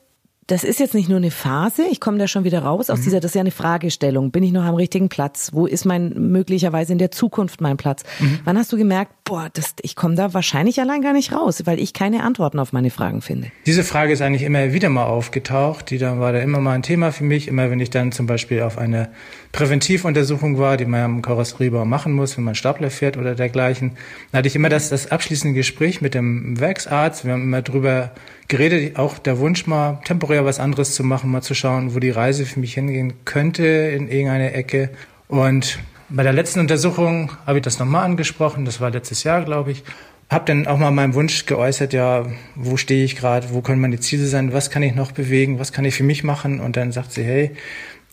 das 0.50 0.63
ist 0.63 0.80
jetzt 0.80 0.95
nicht 0.95 1.09
nur 1.09 1.18
eine 1.18 1.30
Phase, 1.30 1.83
ich 1.92 2.00
komme 2.00 2.18
da 2.18 2.28
schon 2.28 2.44
wieder 2.44 2.64
raus 2.64 2.90
aus 2.90 3.00
mhm. 3.00 3.04
dieser, 3.04 3.19
das 3.19 3.31
ist 3.31 3.35
ja 3.35 3.42
eine 3.42 3.52
Fragestellung. 3.52 4.31
Bin 4.31 4.44
ich 4.44 4.52
noch 4.52 4.64
am 4.64 4.74
richtigen 4.74 5.07
Platz? 5.07 5.52
Wo 5.54 5.68
ist 5.68 5.85
mein 5.85 6.09
möglicherweise 6.31 6.92
in 6.92 6.97
der 6.97 7.12
Zukunft 7.12 7.62
mein 7.62 7.78
Platz? 7.78 8.04
Mhm. 8.19 8.40
Wann 8.45 8.57
hast 8.57 8.74
du 8.74 8.78
gemerkt, 8.78 9.14
boah, 9.30 9.48
das, 9.54 9.76
ich 9.83 9.95
komme 9.95 10.16
da 10.16 10.33
wahrscheinlich 10.33 10.81
allein 10.81 11.04
gar 11.04 11.14
nicht 11.14 11.31
raus, 11.31 11.62
weil 11.66 11.80
ich 11.80 11.94
keine 11.94 12.24
Antworten 12.24 12.57
auf 12.57 12.74
meine 12.74 12.90
Fragen 12.90 13.21
finde? 13.21 13.52
Diese 13.68 13.83
Frage 13.83 14.12
ist 14.12 14.24
eigentlich 14.24 14.42
immer 14.42 14.74
wieder 14.74 14.90
mal 14.90 15.06
aufgetaucht. 15.06 15.92
Die 15.92 16.00
dann 16.00 16.19
war 16.19 16.33
da 16.33 16.40
immer 16.40 16.59
mal 16.59 16.74
ein 16.74 16.81
Thema 16.81 17.12
für 17.12 17.24
mich. 17.24 17.48
Immer 17.48 17.69
wenn 17.69 17.80
ich 17.80 17.92
dann 17.92 18.12
zum 18.12 18.26
Beispiel 18.26 18.64
auf 18.64 18.80
eine 18.80 19.09
Präventivuntersuchung 19.52 20.57
war, 20.57 20.78
die 20.78 20.86
man 20.86 21.02
am 21.02 21.21
Karosseriebau 21.21 21.86
machen 21.86 22.14
muss, 22.14 22.38
wenn 22.38 22.44
man 22.44 22.56
Stapler 22.56 22.90
fährt 22.90 23.18
oder 23.18 23.36
dergleichen, 23.36 23.92
dann 24.31 24.40
hatte 24.40 24.48
ich 24.48 24.56
immer 24.56 24.69
das, 24.69 24.90
das 24.90 25.12
abschließende 25.12 25.56
Gespräch 25.56 26.02
mit 26.02 26.16
dem 26.16 26.59
Werksarzt. 26.59 27.24
Wir 27.24 27.33
haben 27.33 27.44
immer 27.44 27.62
drüber 27.62 28.12
geredet, 28.48 28.98
auch 28.98 29.19
der 29.19 29.38
Wunsch 29.38 29.68
mal 29.68 30.02
temporär 30.06 30.44
was 30.44 30.59
anderes 30.59 30.95
zu 30.95 31.04
machen, 31.04 31.30
mal 31.30 31.44
zu 31.44 31.54
schauen, 31.54 31.94
wo 31.94 32.00
die 32.00 32.09
Reise 32.09 32.48
für 32.48 32.59
mich 32.59 32.74
hingehen 32.74 33.14
könnte 33.26 33.64
in 33.64 34.09
irgendeine 34.09 34.54
Ecke. 34.54 34.90
Und 35.28 35.78
bei 36.09 36.23
der 36.23 36.33
letzten 36.33 36.59
Untersuchung 36.59 37.31
habe 37.45 37.59
ich 37.59 37.63
das 37.63 37.80
nochmal 37.80 38.06
angesprochen, 38.06 38.66
das 38.66 38.81
war 38.81 38.89
letztes 38.89 39.23
Jahr, 39.23 39.44
glaube 39.44 39.71
ich. 39.71 39.83
Habe 40.30 40.45
dann 40.45 40.68
auch 40.68 40.78
mal 40.78 40.92
meinen 40.92 41.16
Wunsch 41.16 41.45
geäußert, 41.45 41.94
ja, 41.94 42.28
wo 42.56 42.78
stehe 42.78 43.04
ich 43.04 43.16
gerade, 43.16 43.51
wo 43.51 43.61
können 43.61 43.81
meine 43.81 43.99
Ziele 43.99 44.25
sein, 44.25 44.54
was 44.54 44.69
kann 44.69 44.83
ich 44.83 44.94
noch 44.94 45.11
bewegen, 45.11 45.57
was 45.57 45.71
kann 45.71 45.85
ich 45.85 45.95
für 45.95 46.04
mich 46.04 46.23
machen? 46.23 46.59
Und 46.59 46.78
dann 46.78 46.92
sagt 46.92 47.13
sie, 47.13 47.23
hey, 47.23 47.51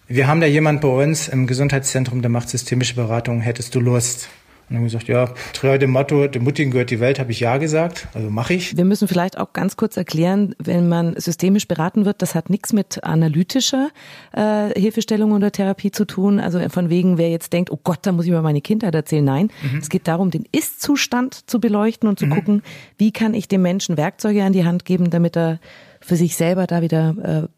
wir 0.09 0.27
haben 0.27 0.41
da 0.41 0.47
jemand 0.47 0.81
bei 0.81 0.89
uns 0.89 1.29
im 1.29 1.47
Gesundheitszentrum, 1.47 2.23
der 2.23 2.31
macht 2.31 2.49
systemische 2.49 2.95
Beratung, 2.95 3.41
hättest 3.41 3.75
du 3.75 3.81
Lust? 3.81 4.29
Und 4.69 4.75
dann 4.75 4.79
haben 4.79 4.85
wir 4.85 4.99
gesagt, 4.99 5.07
ja, 5.07 5.33
treu 5.53 5.79
dem 5.79 5.91
Motto, 5.91 6.27
dem 6.27 6.43
Muttigen 6.43 6.73
gehört 6.73 6.91
die 6.91 6.99
Welt, 6.99 7.21
habe 7.21 7.31
ich 7.31 7.39
ja 7.39 7.57
gesagt, 7.59 8.09
also 8.15 8.29
mache 8.31 8.55
ich. 8.55 8.77
Wir 8.77 8.85
müssen 8.85 9.07
vielleicht 9.07 9.39
auch 9.39 9.53
ganz 9.53 9.77
kurz 9.77 9.97
erklären, 9.97 10.57
wenn 10.59 10.89
man 10.89 11.15
systemisch 11.21 11.69
beraten 11.69 12.05
wird, 12.05 12.21
das 12.21 12.35
hat 12.35 12.51
nichts 12.51 12.73
mit 12.73 13.05
analytischer 13.05 13.91
äh, 14.33 14.79
Hilfestellung 14.79 15.31
oder 15.31 15.53
Therapie 15.53 15.93
zu 15.93 16.05
tun. 16.05 16.41
Also 16.41 16.69
von 16.69 16.91
wegen, 16.91 17.17
wer 17.17 17.31
jetzt 17.31 17.53
denkt, 17.53 17.71
oh 17.71 17.79
Gott, 17.83 18.01
da 18.03 18.11
muss 18.11 18.25
ich 18.25 18.33
über 18.33 18.43
meine 18.43 18.61
Kindheit 18.61 18.95
erzählen. 18.97 19.25
Nein, 19.25 19.51
mhm. 19.63 19.79
es 19.79 19.89
geht 19.89 20.09
darum, 20.09 20.33
den 20.33 20.45
Ist-Zustand 20.51 21.49
zu 21.49 21.61
beleuchten 21.61 22.09
und 22.09 22.19
zu 22.19 22.27
mhm. 22.27 22.31
gucken, 22.31 22.63
wie 22.99 23.13
kann 23.13 23.35
ich 23.35 23.47
dem 23.47 23.63
Menschen 23.63 23.97
Werkzeuge 23.97 24.43
an 24.43 24.53
die 24.53 24.65
Hand 24.65 24.85
geben, 24.85 25.11
damit 25.11 25.37
er 25.37 25.61
für 26.01 26.17
sich 26.17 26.37
selber 26.37 26.67
da 26.67 26.83
wieder 26.83 27.45
äh, 27.45 27.56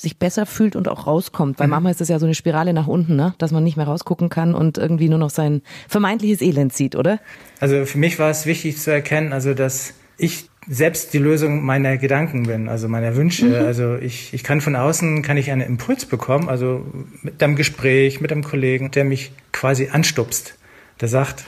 sich 0.00 0.18
besser 0.18 0.46
fühlt 0.46 0.76
und 0.76 0.88
auch 0.88 1.06
rauskommt. 1.06 1.58
Weil 1.58 1.66
mhm. 1.66 1.72
manchmal 1.72 1.92
ist 1.92 2.00
das 2.00 2.08
ja 2.08 2.18
so 2.18 2.26
eine 2.26 2.34
Spirale 2.34 2.72
nach 2.72 2.86
unten, 2.86 3.16
ne? 3.16 3.34
dass 3.38 3.50
man 3.52 3.62
nicht 3.62 3.76
mehr 3.76 3.86
rausgucken 3.86 4.28
kann 4.28 4.54
und 4.54 4.78
irgendwie 4.78 5.08
nur 5.08 5.18
noch 5.18 5.30
sein 5.30 5.62
vermeintliches 5.88 6.40
Elend 6.40 6.72
sieht, 6.72 6.96
oder? 6.96 7.20
Also 7.60 7.84
für 7.84 7.98
mich 7.98 8.18
war 8.18 8.30
es 8.30 8.46
wichtig 8.46 8.78
zu 8.78 8.90
erkennen, 8.90 9.32
also 9.32 9.54
dass 9.54 9.94
ich 10.16 10.50
selbst 10.68 11.14
die 11.14 11.18
Lösung 11.18 11.64
meiner 11.64 11.96
Gedanken 11.96 12.44
bin, 12.44 12.68
also 12.68 12.88
meiner 12.88 13.16
Wünsche. 13.16 13.46
Mhm. 13.46 13.66
Also 13.66 13.96
ich, 13.96 14.34
ich 14.34 14.44
kann 14.44 14.60
von 14.60 14.76
außen, 14.76 15.22
kann 15.22 15.36
ich 15.36 15.50
einen 15.50 15.62
Impuls 15.62 16.06
bekommen, 16.06 16.48
also 16.48 16.84
mit 17.22 17.42
einem 17.42 17.56
Gespräch, 17.56 18.20
mit 18.20 18.30
einem 18.30 18.44
Kollegen, 18.44 18.90
der 18.90 19.04
mich 19.04 19.32
quasi 19.52 19.88
anstupst. 19.90 20.58
Der 21.00 21.08
sagt, 21.08 21.44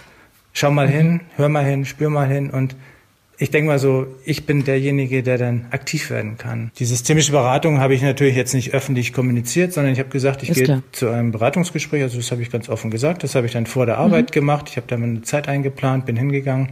schau 0.53 0.71
mal 0.71 0.87
mhm. 0.87 0.93
hin, 0.93 1.21
hör 1.37 1.49
mal 1.49 1.65
hin, 1.65 1.85
spür 1.85 2.11
mal 2.11 2.29
hin 2.29 2.51
und 2.51 2.75
ich 3.43 3.51
denke 3.51 3.67
mal 3.67 3.81
so, 3.81 4.07
ich 4.25 4.47
bin 4.47 4.63
derjenige, 4.63 5.25
der 5.25 5.37
dann 5.37 5.67
aktiv 5.73 6.11
werden 6.11 6.39
kann. 6.39 6.71
Die 6.79 6.85
systemische 6.85 7.33
Beratung 7.33 7.81
habe 7.81 7.93
ich 7.93 8.01
natürlich 8.01 8.37
jetzt 8.37 8.55
nicht 8.55 8.73
öffentlich 8.73 9.13
kommuniziert, 9.13 9.73
sondern 9.73 9.93
ich 9.93 9.99
habe 9.99 10.11
gesagt, 10.11 10.45
ich 10.45 10.51
Ist 10.51 10.57
gehe 10.59 10.65
klar. 10.65 10.83
zu 10.93 11.09
einem 11.09 11.33
Beratungsgespräch. 11.33 12.03
Also 12.03 12.19
das 12.19 12.31
habe 12.31 12.41
ich 12.41 12.53
ganz 12.53 12.69
offen 12.69 12.93
gesagt. 12.93 13.25
Das 13.25 13.35
habe 13.35 13.47
ich 13.47 13.53
dann 13.53 13.67
vor 13.67 13.85
der 13.85 13.99
Arbeit 13.99 14.31
mhm. 14.31 14.33
gemacht. 14.35 14.67
Ich 14.71 14.77
habe 14.77 14.87
da 14.87 14.95
eine 14.95 15.23
Zeit 15.23 15.49
eingeplant, 15.49 16.07
bin 16.07 16.17
hingegangen 16.17 16.69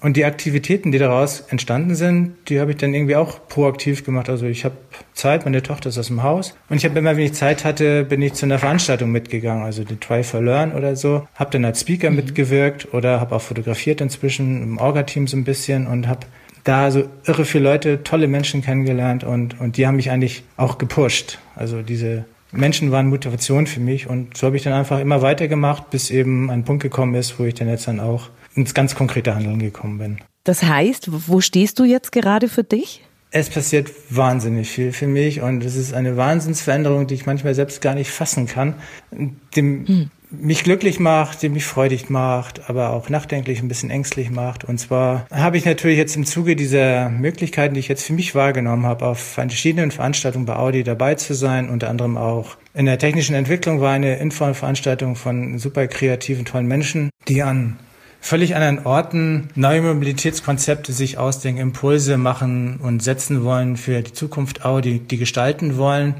und 0.00 0.16
die 0.16 0.24
Aktivitäten, 0.24 0.92
die 0.92 0.98
daraus 0.98 1.40
entstanden 1.48 1.94
sind, 1.94 2.34
die 2.48 2.60
habe 2.60 2.70
ich 2.72 2.78
dann 2.78 2.94
irgendwie 2.94 3.16
auch 3.16 3.46
proaktiv 3.48 4.04
gemacht. 4.04 4.28
Also 4.28 4.46
ich 4.46 4.64
habe 4.64 4.76
Zeit, 5.12 5.44
meine 5.44 5.62
Tochter 5.62 5.90
ist 5.90 5.98
aus 5.98 6.08
dem 6.08 6.22
Haus 6.22 6.54
und 6.68 6.76
ich 6.76 6.84
habe 6.84 6.98
immer, 6.98 7.16
wenn 7.16 7.24
ich 7.24 7.34
Zeit 7.34 7.64
hatte, 7.64 8.04
bin 8.04 8.22
ich 8.22 8.32
zu 8.34 8.46
einer 8.46 8.58
Veranstaltung 8.58 9.10
mitgegangen, 9.12 9.64
also 9.64 9.84
die 9.84 9.96
Try 9.96 10.22
for 10.22 10.40
Learn 10.40 10.72
oder 10.72 10.96
so. 10.96 11.26
Habe 11.34 11.50
dann 11.50 11.64
als 11.64 11.80
Speaker 11.80 12.10
mhm. 12.10 12.16
mitgewirkt 12.16 12.92
oder 12.94 13.20
habe 13.20 13.36
auch 13.36 13.42
fotografiert 13.42 14.00
inzwischen 14.00 14.62
im 14.62 14.78
Orga-Team 14.78 15.26
so 15.26 15.36
ein 15.36 15.44
bisschen 15.44 15.86
und 15.86 16.08
habe 16.08 16.26
da 16.64 16.90
so 16.90 17.04
irre 17.26 17.44
viele 17.44 17.64
Leute, 17.64 18.02
tolle 18.02 18.28
Menschen 18.28 18.62
kennengelernt 18.62 19.24
und, 19.24 19.60
und 19.60 19.76
die 19.76 19.86
haben 19.86 19.96
mich 19.96 20.10
eigentlich 20.10 20.44
auch 20.56 20.78
gepusht. 20.78 21.38
Also 21.56 21.82
diese 21.82 22.24
Menschen 22.52 22.90
waren 22.90 23.08
Motivation 23.08 23.66
für 23.66 23.80
mich 23.80 24.08
und 24.08 24.36
so 24.36 24.46
habe 24.46 24.56
ich 24.56 24.62
dann 24.62 24.72
einfach 24.72 24.98
immer 24.98 25.22
weitergemacht, 25.22 25.90
bis 25.90 26.10
eben 26.10 26.50
ein 26.50 26.64
Punkt 26.64 26.82
gekommen 26.82 27.14
ist, 27.14 27.38
wo 27.38 27.44
ich 27.44 27.54
dann 27.54 27.68
jetzt 27.68 27.86
dann 27.86 28.00
auch 28.00 28.30
ins 28.54 28.74
ganz 28.74 28.94
konkrete 28.94 29.34
Handeln 29.34 29.58
gekommen 29.58 29.98
bin. 29.98 30.18
Das 30.44 30.62
heißt, 30.62 31.10
wo 31.28 31.40
stehst 31.40 31.78
du 31.78 31.84
jetzt 31.84 32.12
gerade 32.12 32.48
für 32.48 32.64
dich? 32.64 33.02
Es 33.32 33.48
passiert 33.48 33.90
wahnsinnig 34.08 34.68
viel 34.68 34.92
für 34.92 35.06
mich 35.06 35.40
und 35.40 35.64
es 35.64 35.76
ist 35.76 35.94
eine 35.94 36.16
Wahnsinnsveränderung, 36.16 37.06
die 37.06 37.14
ich 37.14 37.26
manchmal 37.26 37.54
selbst 37.54 37.80
gar 37.80 37.94
nicht 37.94 38.10
fassen 38.10 38.48
kann, 38.48 38.74
die 39.12 39.60
hm. 39.60 40.10
mich 40.30 40.64
glücklich 40.64 40.98
macht, 40.98 41.42
die 41.42 41.48
mich 41.48 41.64
freudig 41.64 42.10
macht, 42.10 42.68
aber 42.68 42.90
auch 42.90 43.08
nachdenklich, 43.08 43.60
ein 43.60 43.68
bisschen 43.68 43.90
ängstlich 43.90 44.30
macht. 44.30 44.64
Und 44.64 44.78
zwar 44.78 45.26
habe 45.30 45.58
ich 45.58 45.64
natürlich 45.64 45.96
jetzt 45.96 46.16
im 46.16 46.26
Zuge 46.26 46.56
dieser 46.56 47.08
Möglichkeiten, 47.08 47.74
die 47.74 47.80
ich 47.80 47.88
jetzt 47.88 48.02
für 48.02 48.14
mich 48.14 48.34
wahrgenommen 48.34 48.84
habe, 48.84 49.06
auf 49.06 49.20
verschiedenen 49.20 49.92
Veranstaltungen 49.92 50.46
bei 50.46 50.56
Audi 50.56 50.82
dabei 50.82 51.14
zu 51.14 51.34
sein, 51.34 51.70
unter 51.70 51.88
anderem 51.88 52.16
auch 52.16 52.56
in 52.74 52.86
der 52.86 52.98
technischen 52.98 53.36
Entwicklung 53.36 53.80
war 53.80 53.92
eine 53.92 54.16
Infoveranstaltung 54.16 55.14
von 55.14 55.58
super 55.58 55.86
kreativen, 55.86 56.44
tollen 56.44 56.66
Menschen, 56.66 57.10
die 57.28 57.42
an 57.42 57.78
völlig 58.20 58.54
anderen 58.54 58.86
Orten 58.86 59.48
neue 59.54 59.82
Mobilitätskonzepte 59.82 60.92
sich 60.92 61.18
ausdenken, 61.18 61.60
Impulse 61.60 62.16
machen 62.16 62.78
und 62.82 63.02
setzen 63.02 63.44
wollen 63.44 63.76
für 63.76 64.02
die 64.02 64.12
Zukunft 64.12 64.64
Audi, 64.64 65.00
die 65.00 65.16
gestalten 65.16 65.76
wollen, 65.76 66.14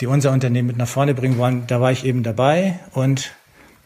die 0.00 0.06
unser 0.06 0.32
Unternehmen 0.32 0.68
mit 0.68 0.76
nach 0.76 0.88
vorne 0.88 1.14
bringen 1.14 1.38
wollen. 1.38 1.66
Da 1.66 1.80
war 1.80 1.92
ich 1.92 2.04
eben 2.04 2.22
dabei 2.22 2.78
und 2.92 3.34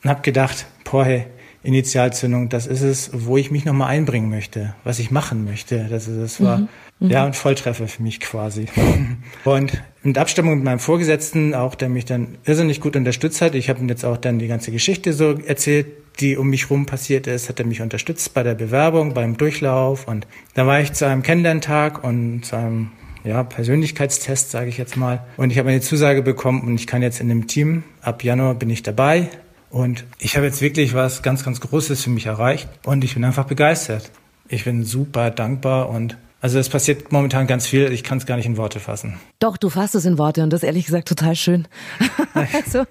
habe 0.04 0.22
gedacht, 0.22 0.66
boah, 0.84 1.04
hey, 1.04 1.26
Initialzündung, 1.66 2.49
das 2.49 2.66
ist 2.66 2.82
es, 2.82 3.11
wo 3.12 3.37
ich 3.37 3.50
mich 3.50 3.64
nochmal 3.64 3.88
einbringen 3.88 4.30
möchte, 4.30 4.75
was 4.85 4.99
ich 4.99 5.11
machen 5.11 5.44
möchte. 5.44 5.87
Das 5.90 6.08
ist 6.08 6.16
es 6.16 6.40
war. 6.40 6.58
Mhm. 6.58 6.68
Mhm. 6.99 7.11
Ja, 7.11 7.26
ein 7.26 7.35
Volltreffer 7.35 7.88
für 7.88 8.02
mich 8.02 8.20
quasi. 8.20 8.66
Und 9.44 9.82
mit 10.02 10.16
Abstimmung 10.16 10.54
mit 10.54 10.64
meinem 10.64 10.78
Vorgesetzten, 10.78 11.54
auch 11.54 11.75
der 11.75 11.88
mich 11.88 12.06
dann 12.06 12.38
irrsinnig 12.44 12.80
gut 12.80 12.96
unterstützt 12.96 13.42
hat. 13.42 13.54
Ich 13.54 13.68
habe 13.68 13.80
ihm 13.80 13.88
jetzt 13.88 14.04
auch 14.04 14.16
dann 14.16 14.38
die 14.38 14.46
ganze 14.46 14.70
Geschichte 14.70 15.12
so 15.12 15.32
erzählt, 15.32 15.87
die 16.20 16.37
um 16.38 16.49
mich 16.49 16.70
rum 16.70 16.87
passiert 16.87 17.26
ist, 17.26 17.49
hat 17.50 17.61
er 17.61 17.66
mich 17.66 17.82
unterstützt 17.82 18.32
bei 18.32 18.42
der 18.42 18.54
Bewerbung, 18.54 19.12
beim 19.12 19.37
Durchlauf. 19.37 20.08
Und 20.08 20.26
da 20.54 20.66
war 20.66 20.80
ich 20.80 20.92
zu 20.94 21.06
einem 21.06 21.23
Kennenlerntag 21.23 22.02
und 22.02 22.44
zu 22.44 22.56
einem 22.56 22.92
ja, 23.25 23.42
Persönlichkeitstest, 23.42 24.50
sage 24.50 24.68
ich 24.68 24.78
jetzt 24.78 24.96
mal. 24.96 25.26
Und 25.37 25.50
ich 25.50 25.58
habe 25.58 25.68
eine 25.68 25.80
Zusage 25.80 26.23
bekommen 26.23 26.62
und 26.62 26.76
ich 26.76 26.87
kann 26.87 27.02
jetzt 27.02 27.20
in 27.20 27.28
dem 27.28 27.46
Team, 27.46 27.82
ab 28.00 28.25
Januar 28.25 28.54
bin 28.54 28.70
ich 28.70 28.82
dabei. 28.82 29.28
Und 29.70 30.04
ich 30.18 30.37
habe 30.37 30.46
jetzt 30.46 30.61
wirklich 30.61 30.94
was 30.94 31.23
ganz, 31.23 31.44
ganz 31.44 31.61
Großes 31.61 32.04
für 32.04 32.11
mich 32.11 32.26
erreicht 32.26 32.68
und 32.85 33.04
ich 33.04 33.14
bin 33.14 33.25
einfach 33.25 33.44
begeistert. 33.44 34.11
Ich 34.49 34.64
bin 34.64 34.85
super 34.85 35.30
dankbar 35.30 35.88
und 35.88 36.16
also 36.40 36.58
es 36.58 36.68
passiert 36.68 37.11
momentan 37.11 37.46
ganz 37.46 37.66
viel, 37.66 37.90
ich 37.90 38.04
kann 38.04 38.18
es 38.18 38.26
gar 38.26 38.37
nicht 38.37 38.46
in 38.46 38.56
Worte 38.56 38.78
fassen. 38.78 39.18
Doch, 39.38 39.56
du 39.56 39.70
fasst 39.70 39.94
es 39.94 40.04
in 40.04 40.18
Worte 40.18 40.42
und 40.42 40.50
das 40.50 40.62
ist 40.62 40.66
ehrlich 40.66 40.87
gesagt 40.87 41.08
total 41.08 41.35
schön. 41.35 41.66
also 42.52 42.85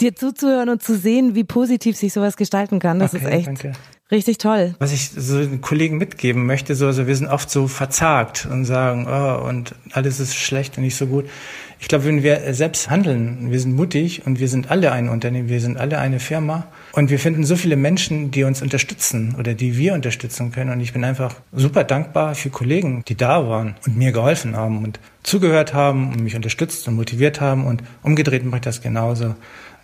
dir 0.00 0.16
zuzuhören 0.16 0.70
und 0.70 0.82
zu 0.82 0.96
sehen, 0.96 1.34
wie 1.34 1.44
positiv 1.44 1.96
sich 1.96 2.12
sowas 2.12 2.36
gestalten 2.36 2.80
kann, 2.80 2.98
das 2.98 3.14
okay, 3.14 3.24
ist 3.24 3.30
echt 3.30 3.46
danke. 3.46 3.72
richtig 4.10 4.38
toll. 4.38 4.74
Was 4.78 4.92
ich 4.92 5.10
so 5.10 5.38
den 5.38 5.60
Kollegen 5.60 5.98
mitgeben 5.98 6.46
möchte, 6.46 6.74
so, 6.74 6.86
also 6.86 7.06
wir 7.06 7.14
sind 7.14 7.28
oft 7.28 7.50
so 7.50 7.68
verzagt 7.68 8.48
und 8.50 8.64
sagen, 8.64 9.06
oh, 9.06 9.46
und 9.46 9.74
alles 9.92 10.18
ist 10.18 10.34
schlecht 10.34 10.78
und 10.78 10.82
nicht 10.82 10.96
so 10.96 11.06
gut. 11.06 11.26
Ich 11.78 11.88
glaube, 11.88 12.06
wenn 12.06 12.22
wir 12.22 12.54
selbst 12.54 12.88
handeln, 12.88 13.50
wir 13.50 13.60
sind 13.60 13.76
mutig 13.76 14.26
und 14.26 14.40
wir 14.40 14.48
sind 14.48 14.70
alle 14.70 14.92
ein 14.92 15.08
Unternehmen, 15.08 15.48
wir 15.48 15.60
sind 15.60 15.76
alle 15.76 15.98
eine 15.98 16.20
Firma 16.20 16.66
und 16.92 17.10
wir 17.10 17.18
finden 17.18 17.44
so 17.44 17.54
viele 17.54 17.76
Menschen, 17.76 18.30
die 18.30 18.44
uns 18.44 18.62
unterstützen 18.62 19.36
oder 19.38 19.52
die 19.52 19.76
wir 19.76 19.92
unterstützen 19.92 20.52
können. 20.52 20.70
Und 20.70 20.80
ich 20.80 20.94
bin 20.94 21.04
einfach 21.04 21.34
super 21.52 21.84
dankbar 21.84 22.34
für 22.34 22.48
Kollegen, 22.48 23.04
die 23.06 23.14
da 23.14 23.46
waren 23.46 23.74
und 23.86 23.96
mir 23.96 24.12
geholfen 24.12 24.56
haben 24.56 24.84
und 24.84 24.98
zugehört 25.22 25.74
haben 25.74 26.12
und 26.12 26.22
mich 26.22 26.34
unterstützt 26.34 26.88
und 26.88 26.94
motiviert 26.94 27.40
haben. 27.42 27.66
Und 27.66 27.82
umgedreht 28.02 28.44
mache 28.44 28.56
ich 28.56 28.62
das 28.62 28.80
genauso. 28.80 29.34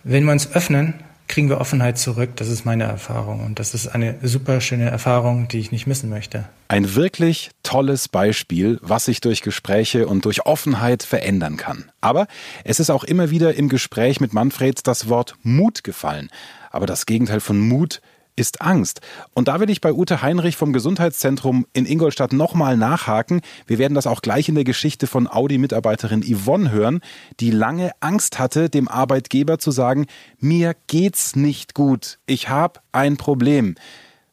Wenn 0.03 0.25
wir 0.25 0.31
uns 0.31 0.51
öffnen, 0.53 0.95
kriegen 1.27 1.49
wir 1.49 1.59
Offenheit 1.59 1.97
zurück. 1.97 2.31
Das 2.35 2.49
ist 2.49 2.65
meine 2.65 2.83
Erfahrung. 2.83 3.43
Und 3.45 3.59
das 3.59 3.73
ist 3.73 3.87
eine 3.87 4.15
super 4.21 4.61
schöne 4.61 4.89
Erfahrung, 4.89 5.47
die 5.47 5.59
ich 5.59 5.71
nicht 5.71 5.87
missen 5.87 6.09
möchte. 6.09 6.45
Ein 6.67 6.95
wirklich 6.95 7.51
tolles 7.63 8.07
Beispiel, 8.07 8.79
was 8.81 9.05
sich 9.05 9.21
durch 9.21 9.41
Gespräche 9.41 10.07
und 10.07 10.25
durch 10.25 10.45
Offenheit 10.45 11.03
verändern 11.03 11.57
kann. 11.57 11.91
Aber 12.01 12.27
es 12.63 12.79
ist 12.79 12.89
auch 12.89 13.03
immer 13.03 13.29
wieder 13.29 13.55
im 13.55 13.69
Gespräch 13.69 14.19
mit 14.19 14.33
Manfred 14.33 14.85
das 14.85 15.09
Wort 15.09 15.35
Mut 15.43 15.83
gefallen. 15.83 16.29
Aber 16.71 16.85
das 16.85 17.05
Gegenteil 17.05 17.39
von 17.39 17.59
Mut 17.59 18.01
ist 18.35 18.61
Angst. 18.61 19.01
Und 19.33 19.47
da 19.47 19.59
will 19.59 19.69
ich 19.69 19.81
bei 19.81 19.93
Ute 19.93 20.21
Heinrich 20.21 20.55
vom 20.55 20.73
Gesundheitszentrum 20.73 21.65
in 21.73 21.85
Ingolstadt 21.85 22.33
nochmal 22.33 22.77
nachhaken. 22.77 23.41
Wir 23.67 23.77
werden 23.77 23.93
das 23.95 24.07
auch 24.07 24.21
gleich 24.21 24.49
in 24.49 24.55
der 24.55 24.63
Geschichte 24.63 25.07
von 25.07 25.27
Audi-Mitarbeiterin 25.27 26.23
Yvonne 26.23 26.71
hören, 26.71 27.01
die 27.39 27.51
lange 27.51 27.91
Angst 27.99 28.39
hatte, 28.39 28.69
dem 28.69 28.87
Arbeitgeber 28.87 29.59
zu 29.59 29.71
sagen, 29.71 30.07
mir 30.39 30.75
geht's 30.87 31.35
nicht 31.35 31.73
gut, 31.73 32.19
ich 32.25 32.49
habe 32.49 32.79
ein 32.91 33.17
Problem. 33.17 33.75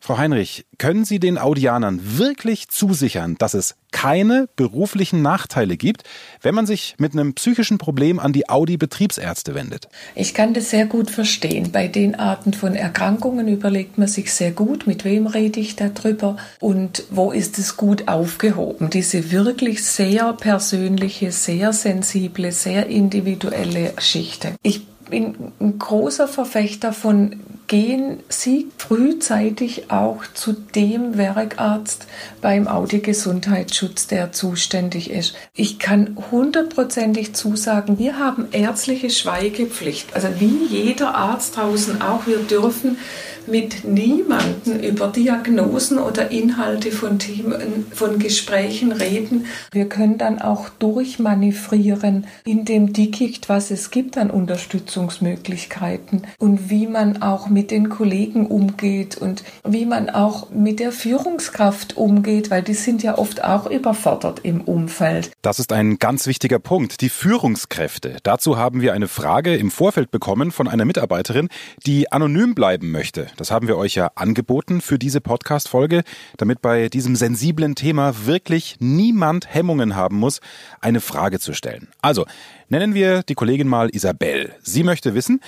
Frau 0.03 0.17
Heinrich, 0.17 0.65
können 0.79 1.05
Sie 1.05 1.21
den 1.21 1.37
Audianern 1.37 2.01
wirklich 2.03 2.69
zusichern, 2.69 3.37
dass 3.39 3.53
es 3.53 3.77
keine 3.93 4.49
beruflichen 4.57 5.21
Nachteile 5.21 5.77
gibt, 5.77 6.05
wenn 6.41 6.55
man 6.55 6.65
sich 6.65 6.95
mit 6.97 7.13
einem 7.13 7.35
psychischen 7.35 7.77
Problem 7.77 8.19
an 8.19 8.33
die 8.33 8.49
Audi-Betriebsärzte 8.49 9.55
wendet? 9.55 9.89
Ich 10.15 10.33
kann 10.33 10.55
das 10.55 10.71
sehr 10.71 10.87
gut 10.87 11.11
verstehen. 11.11 11.71
Bei 11.71 11.87
den 11.87 12.15
Arten 12.15 12.55
von 12.55 12.75
Erkrankungen 12.75 13.47
überlegt 13.47 13.99
man 13.99 14.09
sich 14.09 14.33
sehr 14.33 14.53
gut, 14.53 14.87
mit 14.87 15.05
wem 15.05 15.27
rede 15.27 15.61
ich 15.61 15.77
darüber 15.77 16.39
und 16.61 17.05
wo 17.11 17.31
ist 17.31 17.59
es 17.59 17.77
gut 17.77 18.09
aufgehoben. 18.09 18.89
Diese 18.89 19.31
wirklich 19.31 19.85
sehr 19.85 20.33
persönliche, 20.33 21.31
sehr 21.31 21.75
sensible, 21.75 22.53
sehr 22.53 22.87
individuelle 22.87 23.93
Geschichte. 23.93 24.55
Ich 24.63 24.87
bin 25.11 25.53
ein 25.61 25.79
großer 25.79 26.27
Verfechter 26.27 26.95
von 26.95 27.41
gehen 27.71 28.19
Sie 28.29 28.67
frühzeitig 28.79 29.93
auch 29.93 30.25
zu 30.35 30.55
dem 30.55 31.17
Werkarzt 31.17 32.09
beim 32.41 32.67
Audi 32.67 32.99
Gesundheitsschutz, 32.99 34.09
der 34.09 34.33
zuständig 34.33 35.09
ist. 35.09 35.37
Ich 35.55 35.79
kann 35.79 36.19
hundertprozentig 36.33 37.33
zusagen, 37.35 37.97
wir 37.97 38.19
haben 38.19 38.49
ärztliche 38.51 39.09
Schweigepflicht. 39.09 40.17
Also 40.17 40.27
wie 40.41 40.67
jeder 40.69 41.15
Arzt 41.15 41.57
draußen 41.57 42.03
auch, 42.03 42.27
wir 42.27 42.39
dürfen 42.39 42.99
mit 43.47 43.85
niemanden 43.85 44.83
über 44.83 45.09
Diagnosen 45.09 45.99
oder 45.99 46.31
Inhalte 46.31 46.93
von 46.93 47.19
Themen, 47.19 47.87
von 47.93 48.19
Gesprächen 48.19 48.93
reden. 48.93 49.47
Wir 49.73 49.89
können 49.89 50.19
dann 50.19 50.41
auch 50.41 50.69
durchmanövrieren 50.69 52.27
in 52.45 52.65
dem 52.65 52.93
Dickicht, 52.93 53.49
was 53.49 53.71
es 53.71 53.91
gibt 53.91 54.17
an 54.19 54.31
Unterstützungsmöglichkeiten 54.31 56.27
und 56.39 56.71
wie 56.71 56.87
man 56.87 57.23
auch 57.23 57.49
mit 57.49 57.60
den 57.67 57.89
Kollegen 57.89 58.47
umgeht 58.47 59.17
und 59.17 59.45
wie 59.65 59.87
man 59.87 60.11
auch 60.11 60.51
mit 60.51 60.81
der 60.81 60.93
Führungskraft 60.93 61.97
umgeht, 61.97 62.51
weil 62.51 62.63
die 62.63 62.75
sind 62.75 63.03
ja 63.03 63.19
oft 63.19 63.43
auch 63.45 63.67
überfordert 63.67 64.41
im 64.43 64.61
Umfeld. 64.63 65.31
Das 65.43 65.59
ist 65.59 65.73
ein 65.73 65.99
ganz 65.99 66.27
wichtiger 66.27 66.59
Punkt, 66.59 67.01
die 67.01 67.09
Führungskräfte. 67.09 68.17
Dazu 68.23 68.57
haben 68.57 68.81
wir 68.81 68.93
eine 68.93 69.09
Frage 69.09 69.57
im 69.57 69.71
Vorfeld 69.71 70.11
bekommen 70.11 70.51
von 70.51 70.69
einer 70.69 70.85
Mitarbeiterin, 70.85 71.49
die 71.87 72.11
anonym 72.13 72.55
bleiben 72.55 72.91
möchte. 72.91 73.29
Das 73.37 73.51
haben 73.51 73.69
wir 73.69 73.77
euch 73.77 73.95
ja 73.95 74.11
angeboten 74.15 74.81
für 74.81 74.99
diese 74.99 75.21
Podcast-Folge, 75.21 76.03
damit 76.37 76.63
bei 76.63 76.89
diesem 76.89 77.17
sensiblen 77.17 77.75
Thema 77.75 78.27
wirklich 78.27 78.77
niemand 78.81 79.53
Hemmungen 79.53 79.97
haben 79.97 80.17
muss, 80.17 80.41
eine 80.81 81.01
Frage 81.01 81.39
zu 81.39 81.53
stellen. 81.53 81.89
Also, 82.03 82.27
nennen 82.69 82.95
wir 82.95 83.23
die 83.23 83.35
Kollegin 83.35 83.69
mal 83.69 83.91
Isabel. 83.91 84.55
Sie 84.63 84.83
möchte 84.83 85.15
wissen, 85.15 85.41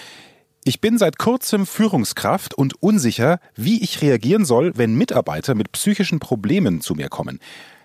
ich 0.64 0.80
bin 0.80 0.96
seit 0.96 1.18
kurzem 1.18 1.66
Führungskraft 1.66 2.54
und 2.54 2.80
unsicher, 2.80 3.40
wie 3.56 3.82
ich 3.82 4.00
reagieren 4.00 4.44
soll, 4.44 4.72
wenn 4.76 4.94
Mitarbeiter 4.94 5.54
mit 5.54 5.72
psychischen 5.72 6.20
Problemen 6.20 6.80
zu 6.80 6.94
mir 6.94 7.08
kommen. 7.08 7.40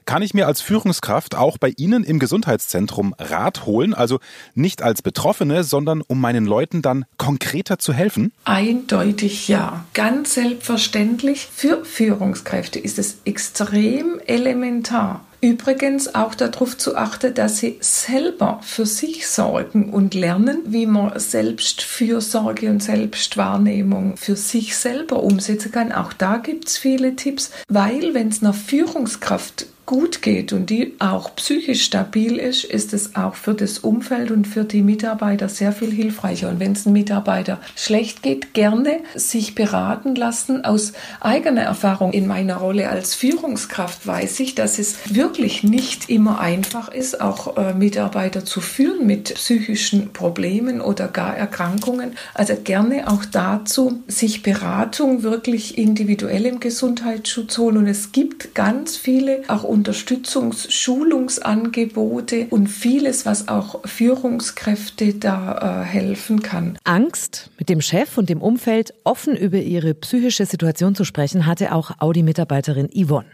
Kann 0.05 0.21
ich 0.21 0.33
mir 0.33 0.47
als 0.47 0.61
Führungskraft 0.61 1.35
auch 1.35 1.57
bei 1.57 1.73
Ihnen 1.75 2.05
im 2.05 2.17
Gesundheitszentrum 2.17 3.13
Rat 3.19 3.65
holen, 3.65 3.93
also 3.93 4.19
nicht 4.53 4.81
als 4.81 5.01
Betroffene, 5.01 5.65
sondern 5.65 6.01
um 6.01 6.21
meinen 6.21 6.45
Leuten 6.45 6.81
dann 6.81 7.03
konkreter 7.17 7.77
zu 7.77 7.91
helfen? 7.91 8.31
Eindeutig 8.45 9.49
ja. 9.49 9.83
Ganz 9.93 10.35
selbstverständlich. 10.35 11.49
Für 11.51 11.83
Führungskräfte 11.83 12.79
ist 12.79 12.99
es 12.99 13.17
extrem 13.25 14.21
elementar, 14.25 15.25
Übrigens 15.39 16.15
auch 16.15 16.33
darauf 16.33 16.77
zu 16.77 16.95
achten, 16.95 17.33
dass 17.33 17.59
sie 17.59 17.77
selber 17.79 18.59
für 18.63 18.87
sich 18.87 19.27
sorgen 19.27 19.93
und 19.93 20.15
lernen, 20.15 20.63
wie 20.65 20.87
man 20.87 21.19
Selbstfürsorge 21.19 22.69
und 22.71 22.81
Selbstwahrnehmung 22.81 24.17
für 24.17 24.35
sich 24.35 24.75
selber 24.75 25.21
umsetzen 25.21 25.71
kann. 25.71 25.91
Auch 25.91 26.13
da 26.13 26.37
gibt 26.37 26.67
es 26.67 26.77
viele 26.79 27.15
Tipps, 27.15 27.51
weil 27.67 28.15
wenn 28.15 28.29
es 28.29 28.41
einer 28.41 28.53
Führungskraft 28.53 29.67
gut 29.87 30.21
geht 30.21 30.51
und 30.51 30.69
die 30.69 30.95
auch 30.99 31.33
psychisch 31.37 31.85
stabil 31.85 32.35
ist, 32.35 32.65
ist 32.65 32.93
es 32.93 33.15
auch 33.15 33.35
für 33.35 33.53
das 33.53 33.79
Umfeld 33.79 34.31
und 34.31 34.45
für 34.45 34.65
die 34.65 34.81
Mitarbeiter 34.81 35.47
sehr 35.47 35.71
viel 35.71 35.91
hilfreicher. 35.91 36.49
Und 36.49 36.59
wenn 36.59 36.73
es 36.73 36.85
einem 36.85 36.93
Mitarbeiter 36.93 37.61
schlecht 37.75 38.21
geht, 38.21 38.53
gerne 38.53 38.99
sich 39.15 39.55
beraten 39.55 40.13
lassen. 40.13 40.65
Aus 40.65 40.91
eigener 41.21 41.61
Erfahrung 41.61 42.11
in 42.11 42.27
meiner 42.27 42.57
Rolle 42.57 42.89
als 42.89 43.15
Führungskraft 43.15 44.05
weiß 44.05 44.41
ich, 44.41 44.55
dass 44.55 44.77
es 44.77 45.15
wirklich 45.15 45.63
nicht 45.63 46.09
immer 46.09 46.41
einfach 46.41 46.89
ist, 46.89 47.21
auch 47.21 47.55
äh, 47.55 47.73
Mitarbeiter 47.73 48.43
zu 48.43 48.59
führen 48.59 49.07
mit 49.07 49.35
psychischen 49.35 50.11
Problemen 50.11 50.81
oder 50.81 51.07
gar 51.07 51.37
Erkrankungen. 51.37 52.11
Also 52.33 52.57
gerne 52.61 53.09
auch 53.09 53.23
dazu 53.23 54.03
sich 54.07 54.43
Beratung 54.43 55.23
wirklich 55.23 55.77
individuell 55.77 56.45
im 56.45 56.59
Gesundheitsschutz 56.59 57.57
holen. 57.57 57.77
Und 57.77 57.87
es 57.87 58.11
gibt 58.11 58.53
ganz 58.53 58.97
viele 58.97 59.43
auch 59.47 59.63
Unterstützungs-, 59.77 60.71
Schulungsangebote 60.71 62.47
und 62.49 62.67
vieles, 62.67 63.25
was 63.27 63.47
auch 63.47 63.85
Führungskräfte 63.85 65.13
da 65.13 65.83
äh, 65.83 65.85
helfen 65.85 66.41
kann. 66.41 66.79
Angst, 66.83 67.51
mit 67.59 67.69
dem 67.69 67.81
Chef 67.81 68.17
und 68.17 68.29
dem 68.29 68.41
Umfeld 68.41 68.93
offen 69.03 69.35
über 69.35 69.59
ihre 69.59 69.93
psychische 69.93 70.47
Situation 70.47 70.95
zu 70.95 71.03
sprechen, 71.03 71.45
hatte 71.45 71.73
auch 71.73 71.91
Audi-Mitarbeiterin 71.99 72.89
Yvonne. 72.91 73.27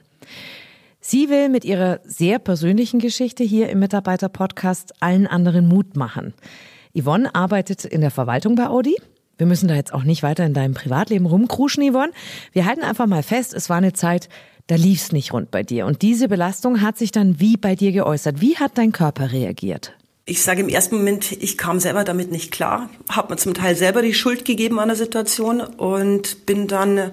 Sie 1.00 1.30
will 1.30 1.50
mit 1.50 1.66
ihrer 1.66 2.00
sehr 2.04 2.40
persönlichen 2.40 3.00
Geschichte 3.00 3.44
hier 3.44 3.70
im 3.70 3.80
Mitarbeiter-Podcast 3.80 5.02
allen 5.02 5.28
anderen 5.28 5.68
Mut 5.68 5.96
machen. 5.96 6.34
Yvonne 6.98 7.34
arbeitet 7.34 7.86
in 7.86 8.02
der 8.02 8.12
Verwaltung 8.12 8.56
bei 8.56 8.68
Audi. 8.68 8.96
Wir 9.38 9.48
müssen 9.48 9.68
da 9.68 9.76
jetzt 9.76 9.94
auch 9.94 10.04
nicht 10.04 10.24
weiter 10.24 10.46
in 10.46 10.54
deinem 10.54 10.74
Privatleben 10.74 11.26
rumkruschen, 11.26 11.90
Yvonne. 11.92 12.14
Wir 12.52 12.66
halten 12.66 12.84
einfach 12.84 13.08
mal 13.08 13.24
fest, 13.24 13.54
es 13.54 13.70
war 13.70 13.78
eine 13.78 13.94
Zeit, 13.94 14.30
da 14.68 14.76
lief's 14.76 15.12
nicht 15.12 15.34
rund 15.34 15.52
bei 15.52 15.64
dir. 15.64 15.86
Und 15.86 16.02
diese 16.02 16.28
Belastung 16.28 16.82
hat 16.82 16.98
sich 16.98 17.12
dann 17.12 17.40
wie 17.40 17.58
bei 17.58 17.76
dir 17.76 17.92
geäußert. 17.92 18.42
Wie 18.42 18.58
hat 18.58 18.78
dein 18.78 18.92
Körper 18.92 19.32
reagiert? 19.32 19.94
Ich 20.26 20.42
sage 20.42 20.62
im 20.62 20.70
ersten 20.70 20.96
Moment, 20.96 21.34
ich 21.34 21.58
kam 21.58 21.82
selber 21.82 22.06
damit 22.06 22.32
nicht 22.32 22.52
klar, 22.52 22.90
habe 23.10 23.34
mir 23.34 23.38
zum 23.38 23.54
Teil 23.54 23.76
selber 23.76 24.02
die 24.02 24.14
Schuld 24.14 24.46
gegeben 24.46 24.80
an 24.80 24.88
der 24.88 24.96
Situation 24.96 25.60
und 25.60 26.46
bin 26.46 26.70
dann 26.70 27.12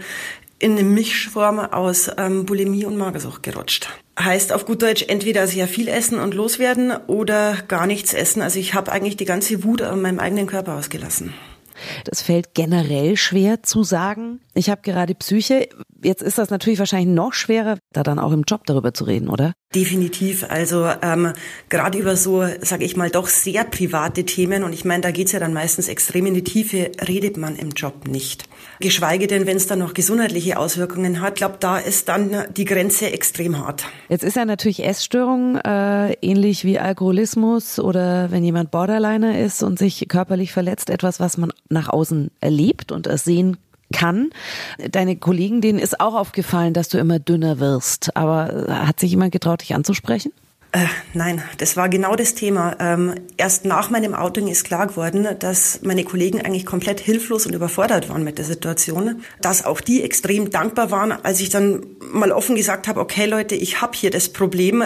in 0.61 0.73
eine 0.73 0.85
Mischform 0.85 1.59
aus 1.59 2.09
ähm, 2.19 2.47
Bulimie 2.47 2.85
und 2.85 2.97
Magersucht 2.97 3.43
gerutscht. 3.43 3.89
Heißt 4.19 4.53
auf 4.53 4.65
gut 4.65 4.83
Deutsch 4.83 5.05
entweder 5.09 5.49
sehr 5.49 5.67
viel 5.67 5.89
essen 5.89 6.21
und 6.21 6.35
loswerden 6.35 6.93
oder 7.09 7.57
gar 7.67 7.87
nichts 7.87 8.15
essen. 8.15 8.43
Also 8.43 8.61
ich 8.61 8.75
habe 8.75 8.93
eigentlich 8.93 9.17
die 9.17 9.25
ganze 9.25 9.65
Wut 9.65 9.83
an 9.83 10.03
meinem 10.03 10.21
eigenen 10.21 10.47
Körper 10.47 10.77
ausgelassen. 10.77 11.33
Das 12.05 12.23
fällt 12.23 12.55
generell 12.55 13.17
schwer 13.17 13.63
zu 13.63 13.83
sagen. 13.83 14.41
Ich 14.55 14.71
habe 14.71 14.83
gerade 14.83 15.15
Psyche. 15.15 15.69
Jetzt 16.03 16.23
ist 16.23 16.39
das 16.39 16.51
natürlich 16.51 16.79
wahrscheinlich 16.79 17.15
noch 17.15 17.33
schwerer, 17.33 17.79
da 17.93 18.03
dann 18.03 18.19
auch 18.19 18.33
im 18.33 18.43
Job 18.43 18.67
darüber 18.67 18.95
zu 18.95 19.05
reden, 19.05 19.29
oder? 19.29 19.53
Definitiv. 19.75 20.45
Also 20.49 20.89
ähm, 21.03 21.33
gerade 21.69 21.99
über 21.99 22.17
so, 22.17 22.45
sage 22.61 22.85
ich 22.85 22.97
mal, 22.97 23.11
doch 23.11 23.29
sehr 23.29 23.65
private 23.65 24.25
Themen 24.25 24.65
und 24.65 24.73
ich 24.73 24.85
meine, 24.85 25.03
da 25.03 25.11
geht's 25.11 25.33
ja 25.33 25.41
dann 25.41 25.53
meistens 25.53 25.89
extrem 25.89 26.27
in 26.27 26.35
die 26.35 26.45
Tiefe, 26.45 26.91
redet 27.07 27.37
man 27.37 27.57
im 27.57 27.71
Job 27.71 28.09
nicht. 28.09 28.49
Geschweige 28.81 29.27
denn, 29.27 29.47
wenn 29.47 29.59
es 29.59 29.67
dann 29.67 29.79
noch 29.79 29.93
gesundheitliche 29.93 30.59
Auswirkungen 30.59 31.21
hat, 31.21 31.37
glaube 31.37 31.57
da 31.61 31.77
ist 31.77 32.09
dann 32.09 32.45
die 32.57 32.65
Grenze 32.65 33.13
extrem 33.13 33.59
hart. 33.59 33.85
Jetzt 34.09 34.25
ist 34.25 34.37
ja 34.37 34.47
natürlich 34.47 34.83
Essstörung 34.83 35.57
äh, 35.57 36.13
ähnlich 36.23 36.65
wie 36.65 36.79
Alkoholismus 36.79 37.79
oder 37.79 38.31
wenn 38.31 38.43
jemand 38.43 38.71
Borderliner 38.71 39.39
ist 39.39 39.63
und 39.63 39.79
sich 39.79 40.09
körperlich 40.09 40.53
verletzt, 40.53 40.89
etwas, 40.89 41.21
was 41.21 41.37
man 41.37 41.53
nach 41.69 41.91
außen 41.91 42.31
erlebt 42.41 42.91
und 42.91 43.07
sehen 43.19 43.59
kann. 43.93 44.31
Deine 44.91 45.17
Kollegen, 45.17 45.61
denen 45.61 45.79
ist 45.79 46.01
auch 46.01 46.15
aufgefallen, 46.15 46.73
dass 46.73 46.89
du 46.89 46.99
immer 46.99 47.19
dünner 47.19 47.59
wirst. 47.61 48.17
Aber 48.17 48.67
hat 48.69 49.01
sich 49.01 49.11
jemand 49.11 49.33
getraut, 49.33 49.61
dich 49.61 49.75
anzusprechen? 49.75 50.33
Äh, 50.73 50.87
nein, 51.15 51.43
das 51.59 51.77
war 51.77 51.89
genau 51.89 52.15
das 52.15 52.35
Thema. 52.35 52.77
Ähm, 52.79 53.15
erst 53.37 53.65
nach 53.65 53.91
meinem 53.91 54.15
Outing 54.15 54.47
ist 54.47 54.65
klar 54.65 54.87
geworden, 54.87 55.27
dass 55.41 55.81
meine 55.83 56.05
Kollegen 56.05 56.41
eigentlich 56.41 56.65
komplett 56.65 57.01
hilflos 57.01 57.45
und 57.47 57.55
überfordert 57.55 58.09
waren 58.09 58.23
mit 58.23 58.39
der 58.39 58.45
Situation. 58.45 59.23
Dass 59.41 59.65
auch 59.65 59.81
die 59.81 60.03
extrem 60.03 60.51
dankbar 60.51 60.93
waren, 60.93 61.11
als 61.11 61.41
ich 61.41 61.49
dann 61.49 61.85
mal 62.13 62.31
offen 62.31 62.55
gesagt 62.55 62.87
habe, 62.87 63.01
okay 63.01 63.27
Leute, 63.27 63.57
ich 63.57 63.81
habe 63.81 63.95
hier 63.97 64.13
das 64.13 64.29
Problem, 64.29 64.85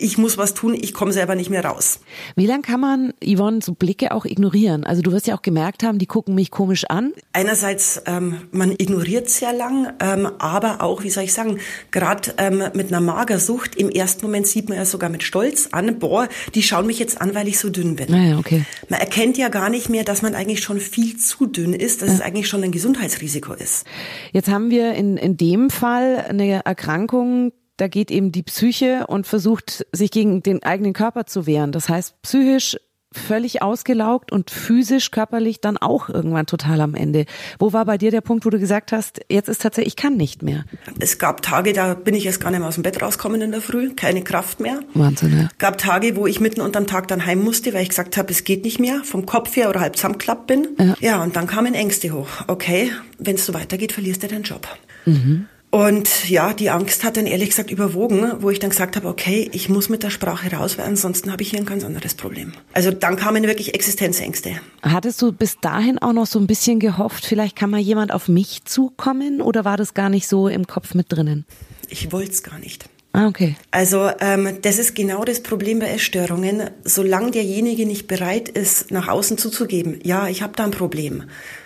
ich 0.00 0.16
muss 0.16 0.38
was 0.38 0.54
tun, 0.54 0.72
ich 0.74 0.94
komme 0.94 1.12
selber 1.12 1.34
nicht 1.34 1.50
mehr 1.50 1.64
raus. 1.64 2.00
Wie 2.34 2.46
lange 2.46 2.62
kann 2.62 2.80
man, 2.80 3.12
Yvonne, 3.22 3.60
so 3.62 3.74
Blicke 3.74 4.12
auch 4.12 4.24
ignorieren? 4.24 4.84
Also 4.84 5.02
du 5.02 5.12
wirst 5.12 5.26
ja 5.26 5.36
auch 5.36 5.42
gemerkt 5.42 5.82
haben, 5.82 5.98
die 5.98 6.06
gucken 6.06 6.34
mich 6.34 6.50
komisch 6.50 6.84
an. 6.84 7.12
Einerseits, 7.34 8.00
ähm, 8.06 8.40
man 8.52 8.72
ignoriert 8.72 9.28
sehr 9.28 9.52
lang, 9.52 9.92
ähm, 10.00 10.30
aber 10.38 10.80
auch, 10.80 11.02
wie 11.02 11.10
soll 11.10 11.24
ich 11.24 11.34
sagen, 11.34 11.58
gerade 11.90 12.32
ähm, 12.38 12.62
mit 12.72 12.88
einer 12.88 13.02
Magersucht, 13.02 13.76
im 13.76 13.90
ersten 13.90 14.24
Moment 14.24 14.46
sieht 14.46 14.70
man 14.70 14.78
ja 14.78 14.86
sogar 14.86 15.10
mit 15.10 15.25
stolz 15.26 15.68
an, 15.72 15.98
boah, 15.98 16.28
die 16.54 16.62
schauen 16.62 16.86
mich 16.86 16.98
jetzt 16.98 17.20
an, 17.20 17.34
weil 17.34 17.48
ich 17.48 17.58
so 17.58 17.68
dünn 17.68 17.96
bin. 17.96 18.10
Naja, 18.10 18.38
okay. 18.38 18.64
Man 18.88 19.00
erkennt 19.00 19.36
ja 19.36 19.48
gar 19.48 19.68
nicht 19.68 19.88
mehr, 19.88 20.04
dass 20.04 20.22
man 20.22 20.34
eigentlich 20.34 20.62
schon 20.62 20.80
viel 20.80 21.16
zu 21.16 21.46
dünn 21.46 21.74
ist, 21.74 22.02
dass 22.02 22.08
ja. 22.08 22.14
es 22.14 22.20
eigentlich 22.20 22.48
schon 22.48 22.62
ein 22.62 22.72
Gesundheitsrisiko 22.72 23.52
ist. 23.52 23.84
Jetzt 24.32 24.48
haben 24.48 24.70
wir 24.70 24.94
in, 24.94 25.16
in 25.16 25.36
dem 25.36 25.70
Fall 25.70 26.24
eine 26.28 26.64
Erkrankung, 26.64 27.52
da 27.76 27.88
geht 27.88 28.10
eben 28.10 28.32
die 28.32 28.42
Psyche 28.42 29.06
und 29.06 29.26
versucht, 29.26 29.86
sich 29.92 30.10
gegen 30.10 30.42
den 30.42 30.62
eigenen 30.62 30.94
Körper 30.94 31.26
zu 31.26 31.46
wehren. 31.46 31.72
Das 31.72 31.88
heißt, 31.88 32.22
psychisch 32.22 32.78
völlig 33.12 33.62
ausgelaugt 33.62 34.32
und 34.32 34.50
physisch, 34.50 35.10
körperlich 35.10 35.60
dann 35.60 35.76
auch 35.76 36.08
irgendwann 36.08 36.46
total 36.46 36.80
am 36.80 36.94
Ende. 36.94 37.24
Wo 37.58 37.72
war 37.72 37.84
bei 37.84 37.98
dir 37.98 38.10
der 38.10 38.20
Punkt, 38.20 38.44
wo 38.44 38.50
du 38.50 38.58
gesagt 38.58 38.92
hast, 38.92 39.20
jetzt 39.28 39.48
ist 39.48 39.62
tatsächlich, 39.62 39.94
ich 39.94 39.96
kann 39.96 40.16
nicht 40.16 40.42
mehr? 40.42 40.64
Es 40.98 41.18
gab 41.18 41.42
Tage, 41.42 41.72
da 41.72 41.94
bin 41.94 42.14
ich 42.14 42.26
erst 42.26 42.40
gar 42.40 42.50
nicht 42.50 42.60
mehr 42.60 42.68
aus 42.68 42.74
dem 42.74 42.82
Bett 42.82 43.00
rauskommen 43.00 43.40
in 43.40 43.52
der 43.52 43.60
Früh, 43.60 43.94
keine 43.94 44.22
Kraft 44.22 44.60
mehr. 44.60 44.80
Wahnsinn, 44.94 45.38
ja. 45.38 45.48
Gab 45.58 45.78
Tage, 45.78 46.16
wo 46.16 46.26
ich 46.26 46.40
mitten 46.40 46.60
unterm 46.60 46.86
Tag 46.86 47.08
dann 47.08 47.24
heim 47.26 47.42
musste, 47.42 47.72
weil 47.72 47.82
ich 47.82 47.90
gesagt 47.90 48.16
habe, 48.16 48.30
es 48.30 48.44
geht 48.44 48.64
nicht 48.64 48.80
mehr, 48.80 49.02
vom 49.04 49.24
Kopf 49.26 49.56
her 49.56 49.70
oder 49.70 49.80
halb 49.80 49.96
zusammenklappt 49.96 50.46
bin. 50.46 50.68
Ja. 50.78 50.94
ja, 51.00 51.22
und 51.22 51.36
dann 51.36 51.46
kamen 51.46 51.74
Ängste 51.74 52.12
hoch. 52.12 52.28
Okay, 52.46 52.90
wenn 53.18 53.36
es 53.36 53.46
so 53.46 53.54
weitergeht, 53.54 53.92
verlierst 53.92 54.22
du 54.22 54.28
deinen 54.28 54.42
Job. 54.42 54.68
Mhm. 55.04 55.46
Und 55.76 56.30
ja, 56.30 56.54
die 56.54 56.70
Angst 56.70 57.04
hat 57.04 57.18
dann 57.18 57.26
ehrlich 57.26 57.50
gesagt 57.50 57.70
überwogen, 57.70 58.32
wo 58.40 58.48
ich 58.48 58.58
dann 58.58 58.70
gesagt 58.70 58.96
habe, 58.96 59.08
okay, 59.08 59.50
ich 59.52 59.68
muss 59.68 59.90
mit 59.90 60.02
der 60.02 60.08
Sprache 60.08 60.56
raus, 60.56 60.78
weil 60.78 60.86
ansonsten 60.86 61.30
habe 61.30 61.42
ich 61.42 61.50
hier 61.50 61.58
ein 61.58 61.66
ganz 61.66 61.84
anderes 61.84 62.14
Problem. 62.14 62.52
Also 62.72 62.92
dann 62.92 63.16
kamen 63.16 63.42
wirklich 63.42 63.74
Existenzängste. 63.74 64.52
Hattest 64.80 65.20
du 65.20 65.32
bis 65.32 65.60
dahin 65.60 65.98
auch 65.98 66.14
noch 66.14 66.24
so 66.24 66.38
ein 66.38 66.46
bisschen 66.46 66.80
gehofft, 66.80 67.26
vielleicht 67.26 67.56
kann 67.56 67.68
mal 67.68 67.78
jemand 67.78 68.10
auf 68.10 68.26
mich 68.26 68.64
zukommen 68.64 69.42
oder 69.42 69.66
war 69.66 69.76
das 69.76 69.92
gar 69.92 70.08
nicht 70.08 70.28
so 70.28 70.48
im 70.48 70.66
Kopf 70.66 70.94
mit 70.94 71.12
drinnen? 71.12 71.44
Ich 71.90 72.10
wollte 72.10 72.30
es 72.30 72.42
gar 72.42 72.58
nicht. 72.58 72.88
Ah, 73.16 73.28
okay. 73.28 73.56
Also 73.70 74.10
ähm, 74.20 74.58
das 74.60 74.78
ist 74.78 74.94
genau 74.94 75.24
das 75.24 75.42
Problem 75.42 75.78
bei 75.78 75.86
Essstörungen. 75.86 76.68
Solange 76.84 77.30
derjenige 77.30 77.86
nicht 77.86 78.08
bereit 78.08 78.50
ist, 78.50 78.90
nach 78.90 79.08
außen 79.08 79.38
zuzugeben, 79.38 80.00
ja, 80.02 80.28
ich 80.28 80.42
habe 80.42 80.52
da 80.54 80.64
ein 80.64 80.70
Problem, 80.70 81.24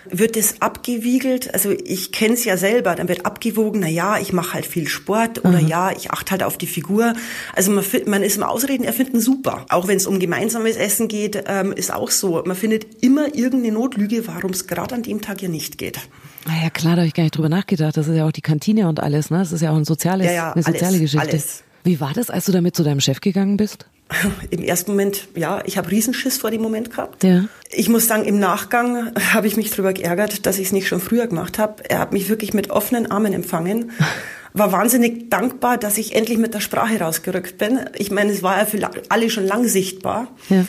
wird 0.09 0.37
es 0.37 0.61
abgewiegelt. 0.61 1.53
Also 1.53 1.71
ich 1.71 2.13
kenne 2.13 2.35
es 2.35 2.45
ja 2.45 2.55
selber. 2.55 2.95
Dann 2.95 3.09
wird 3.09 3.25
abgewogen, 3.25 3.81
na 3.81 3.89
ja, 3.89 4.17
ich 4.17 4.31
mache 4.31 4.53
halt 4.53 4.65
viel 4.65 4.87
Sport 4.87 5.39
oder 5.39 5.59
mhm. 5.59 5.67
ja, 5.67 5.91
ich 5.91 6.09
achte 6.11 6.31
halt 6.31 6.43
auf 6.43 6.57
die 6.57 6.67
Figur. 6.67 7.15
Also 7.53 7.71
man, 7.71 7.83
man 8.05 8.23
ist 8.23 8.37
im 8.37 8.43
Ausreden 8.43 8.85
erfinden 8.85 9.19
super. 9.19 9.65
Auch 9.67 9.89
wenn 9.89 9.97
es 9.97 10.07
um 10.07 10.21
gemeinsames 10.21 10.77
Essen 10.77 11.09
geht, 11.09 11.43
ähm, 11.47 11.73
ist 11.73 11.93
auch 11.93 12.11
so. 12.11 12.41
Man 12.45 12.55
findet 12.55 13.03
immer 13.03 13.35
irgendeine 13.35 13.73
Notlüge, 13.73 14.25
warum 14.25 14.51
es 14.51 14.67
gerade 14.67 14.95
an 14.95 15.03
dem 15.03 15.19
Tag 15.19 15.41
ja 15.41 15.49
nicht 15.49 15.77
geht. 15.77 15.99
Ah 16.45 16.63
ja, 16.63 16.69
klar, 16.69 16.95
da 16.95 17.01
habe 17.01 17.07
ich 17.07 17.13
gar 17.13 17.23
nicht 17.23 17.37
drüber 17.37 17.49
nachgedacht. 17.49 17.95
Das 17.97 18.07
ist 18.07 18.15
ja 18.15 18.25
auch 18.25 18.31
die 18.31 18.41
Kantine 18.41 18.87
und 18.87 18.99
alles, 18.99 19.29
ne? 19.29 19.39
Das 19.39 19.51
ist 19.51 19.61
ja 19.61 19.71
auch 19.71 19.75
ein 19.75 19.85
soziales, 19.85 20.27
ja, 20.27 20.33
ja, 20.33 20.51
eine 20.53 20.63
soziale 20.63 20.87
alles, 20.87 20.99
Geschichte. 20.99 21.29
Alles. 21.29 21.63
Wie 21.83 21.99
war 21.99 22.13
das, 22.13 22.29
als 22.29 22.45
du 22.45 22.51
damit 22.51 22.75
zu 22.75 22.83
deinem 22.83 22.99
Chef 22.99 23.21
gegangen 23.21 23.57
bist? 23.57 23.87
Im 24.49 24.63
ersten 24.63 24.91
Moment, 24.91 25.27
ja, 25.35 25.61
ich 25.65 25.77
habe 25.77 25.89
Riesenschiss 25.89 26.37
vor 26.37 26.51
dem 26.51 26.61
Moment 26.61 26.91
gehabt. 26.91 27.23
Ja. 27.23 27.45
Ich 27.69 27.89
muss 27.89 28.07
sagen, 28.07 28.25
im 28.25 28.39
Nachgang 28.39 29.13
habe 29.33 29.47
ich 29.47 29.57
mich 29.57 29.69
darüber 29.69 29.93
geärgert, 29.93 30.45
dass 30.45 30.57
ich 30.59 30.67
es 30.67 30.71
nicht 30.73 30.87
schon 30.87 30.99
früher 30.99 31.27
gemacht 31.27 31.59
habe. 31.59 31.83
Er 31.89 31.99
hat 31.99 32.13
mich 32.13 32.29
wirklich 32.29 32.53
mit 32.53 32.69
offenen 32.69 33.09
Armen 33.09 33.33
empfangen. 33.33 33.91
War 34.53 34.73
wahnsinnig 34.73 35.29
dankbar, 35.29 35.77
dass 35.77 35.97
ich 35.97 36.13
endlich 36.13 36.37
mit 36.37 36.53
der 36.53 36.59
Sprache 36.59 36.99
rausgerückt 36.99 37.57
bin. 37.57 37.79
Ich 37.95 38.11
meine, 38.11 38.33
es 38.33 38.43
war 38.43 38.57
ja 38.57 38.65
für 38.65 38.79
alle 39.07 39.29
schon 39.29 39.45
lang 39.45 39.65
sichtbar. 39.65 40.27
Ja. 40.49 40.65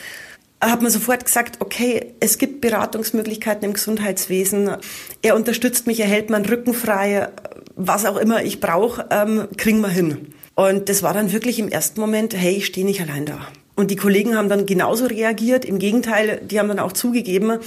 Hat 0.62 0.80
man 0.80 0.92
sofort 0.92 1.24
gesagt, 1.24 1.56
okay, 1.60 2.14
es 2.20 2.38
gibt 2.38 2.60
Beratungsmöglichkeiten 2.60 3.64
im 3.64 3.72
Gesundheitswesen. 3.72 4.76
Er 5.20 5.34
unterstützt 5.34 5.88
mich, 5.88 5.98
er 5.98 6.06
hält 6.06 6.30
meinen 6.30 6.46
Rücken 6.46 6.72
frei, 6.72 7.30
was 7.74 8.04
auch 8.04 8.16
immer 8.16 8.44
ich 8.44 8.60
brauche, 8.60 9.08
ähm, 9.10 9.48
kriegen 9.56 9.80
wir 9.80 9.88
hin. 9.88 10.28
Und 10.54 10.88
das 10.88 11.02
war 11.02 11.14
dann 11.14 11.32
wirklich 11.32 11.58
im 11.58 11.68
ersten 11.68 12.00
Moment, 12.00 12.36
hey, 12.36 12.54
ich 12.54 12.66
stehe 12.66 12.86
nicht 12.86 13.00
allein 13.00 13.26
da. 13.26 13.40
Und 13.74 13.90
die 13.90 13.96
Kollegen 13.96 14.36
haben 14.36 14.48
dann 14.48 14.64
genauso 14.64 15.06
reagiert. 15.06 15.64
Im 15.64 15.80
Gegenteil, 15.80 16.40
die 16.44 16.60
haben 16.60 16.68
dann 16.68 16.78
auch 16.78 16.92
zugegeben, 16.92 17.58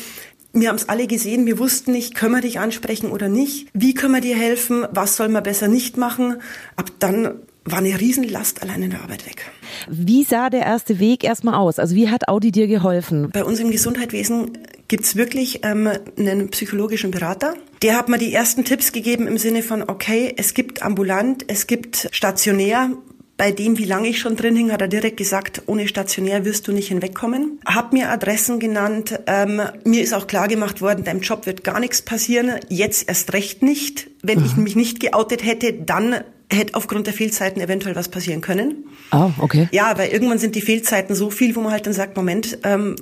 wir 0.53 0.69
haben 0.69 0.77
es 0.77 0.87
alle 0.87 1.05
gesehen, 1.05 1.45
wir 1.45 1.59
wussten 1.59 1.91
nicht, 1.91 2.15
können 2.15 2.33
wir 2.33 2.39
dich 2.39 2.59
ansprechen 2.59 3.11
oder 3.11 3.27
nicht? 3.27 3.67
Wie 3.73 3.93
können 3.93 4.13
wir 4.13 4.21
dir 4.21 4.37
helfen? 4.37 4.87
Was 4.89 5.17
soll 5.17 5.27
man 5.27 5.43
besser 5.43 5.67
nicht 5.67 5.97
machen? 5.97 6.37
Ab 6.77 6.91
dann 6.99 7.41
war 7.65 7.79
eine 7.79 7.99
Riesenlast 7.99 8.61
allein 8.63 8.83
in 8.83 8.91
der 8.91 9.01
Arbeit 9.01 9.25
weg. 9.25 9.51
Wie 9.89 10.23
sah 10.23 10.49
der 10.49 10.61
erste 10.61 10.99
Weg 10.99 11.23
erstmal 11.23 11.55
aus? 11.55 11.79
Also 11.79 11.95
wie 11.95 12.09
hat 12.09 12.27
Audi 12.27 12.51
dir 12.51 12.67
geholfen? 12.67 13.29
Bei 13.31 13.43
uns 13.43 13.59
im 13.59 13.71
Gesundheitswesen 13.71 14.57
gibt's 14.87 15.15
wirklich 15.15 15.61
ähm, 15.63 15.89
einen 16.17 16.49
psychologischen 16.49 17.11
Berater. 17.11 17.53
Der 17.81 17.97
hat 17.97 18.09
mir 18.09 18.17
die 18.17 18.33
ersten 18.33 18.65
Tipps 18.65 18.91
gegeben 18.91 19.27
im 19.27 19.37
Sinne 19.37 19.63
von, 19.63 19.83
okay, 19.83 20.33
es 20.37 20.53
gibt 20.53 20.83
ambulant, 20.83 21.45
es 21.47 21.67
gibt 21.67 22.09
stationär. 22.11 22.91
Bei 23.37 23.51
dem, 23.51 23.77
wie 23.77 23.85
lange 23.85 24.07
ich 24.07 24.19
schon 24.19 24.37
drin 24.37 24.55
hing, 24.55 24.71
hat 24.71 24.81
er 24.81 24.87
direkt 24.87 25.17
gesagt, 25.17 25.63
ohne 25.65 25.89
stationär 25.89 26.45
wirst 26.45 26.69
du 26.69 26.71
nicht 26.71 26.87
hinwegkommen. 26.87 27.59
Hab 27.65 27.91
mir 27.91 28.09
Adressen 28.09 28.59
genannt. 28.59 29.19
Ähm, 29.27 29.61
mir 29.83 30.01
ist 30.01 30.13
auch 30.13 30.27
klar 30.27 30.47
gemacht 30.47 30.81
worden, 30.81 31.03
deinem 31.03 31.19
Job 31.19 31.45
wird 31.45 31.65
gar 31.65 31.81
nichts 31.81 32.01
passieren. 32.01 32.53
Jetzt 32.69 33.09
erst 33.09 33.33
recht 33.33 33.61
nicht. 33.61 34.09
Wenn 34.23 34.43
ich 34.45 34.55
mich 34.55 34.77
nicht 34.77 35.01
geoutet 35.01 35.43
hätte, 35.43 35.73
dann 35.73 36.23
hätte 36.51 36.75
aufgrund 36.75 37.07
der 37.07 37.13
Fehlzeiten 37.13 37.61
eventuell 37.61 37.95
was 37.95 38.09
passieren 38.09 38.41
können. 38.41 38.85
Oh, 39.11 39.31
okay. 39.39 39.67
Ja, 39.71 39.97
weil 39.97 40.09
irgendwann 40.09 40.37
sind 40.37 40.55
die 40.55 40.61
Fehlzeiten 40.61 41.15
so 41.15 41.29
viel, 41.29 41.55
wo 41.55 41.61
man 41.61 41.71
halt 41.71 41.87
dann 41.87 41.93
sagt, 41.93 42.15
Moment, 42.15 42.59
ähm, 42.63 42.95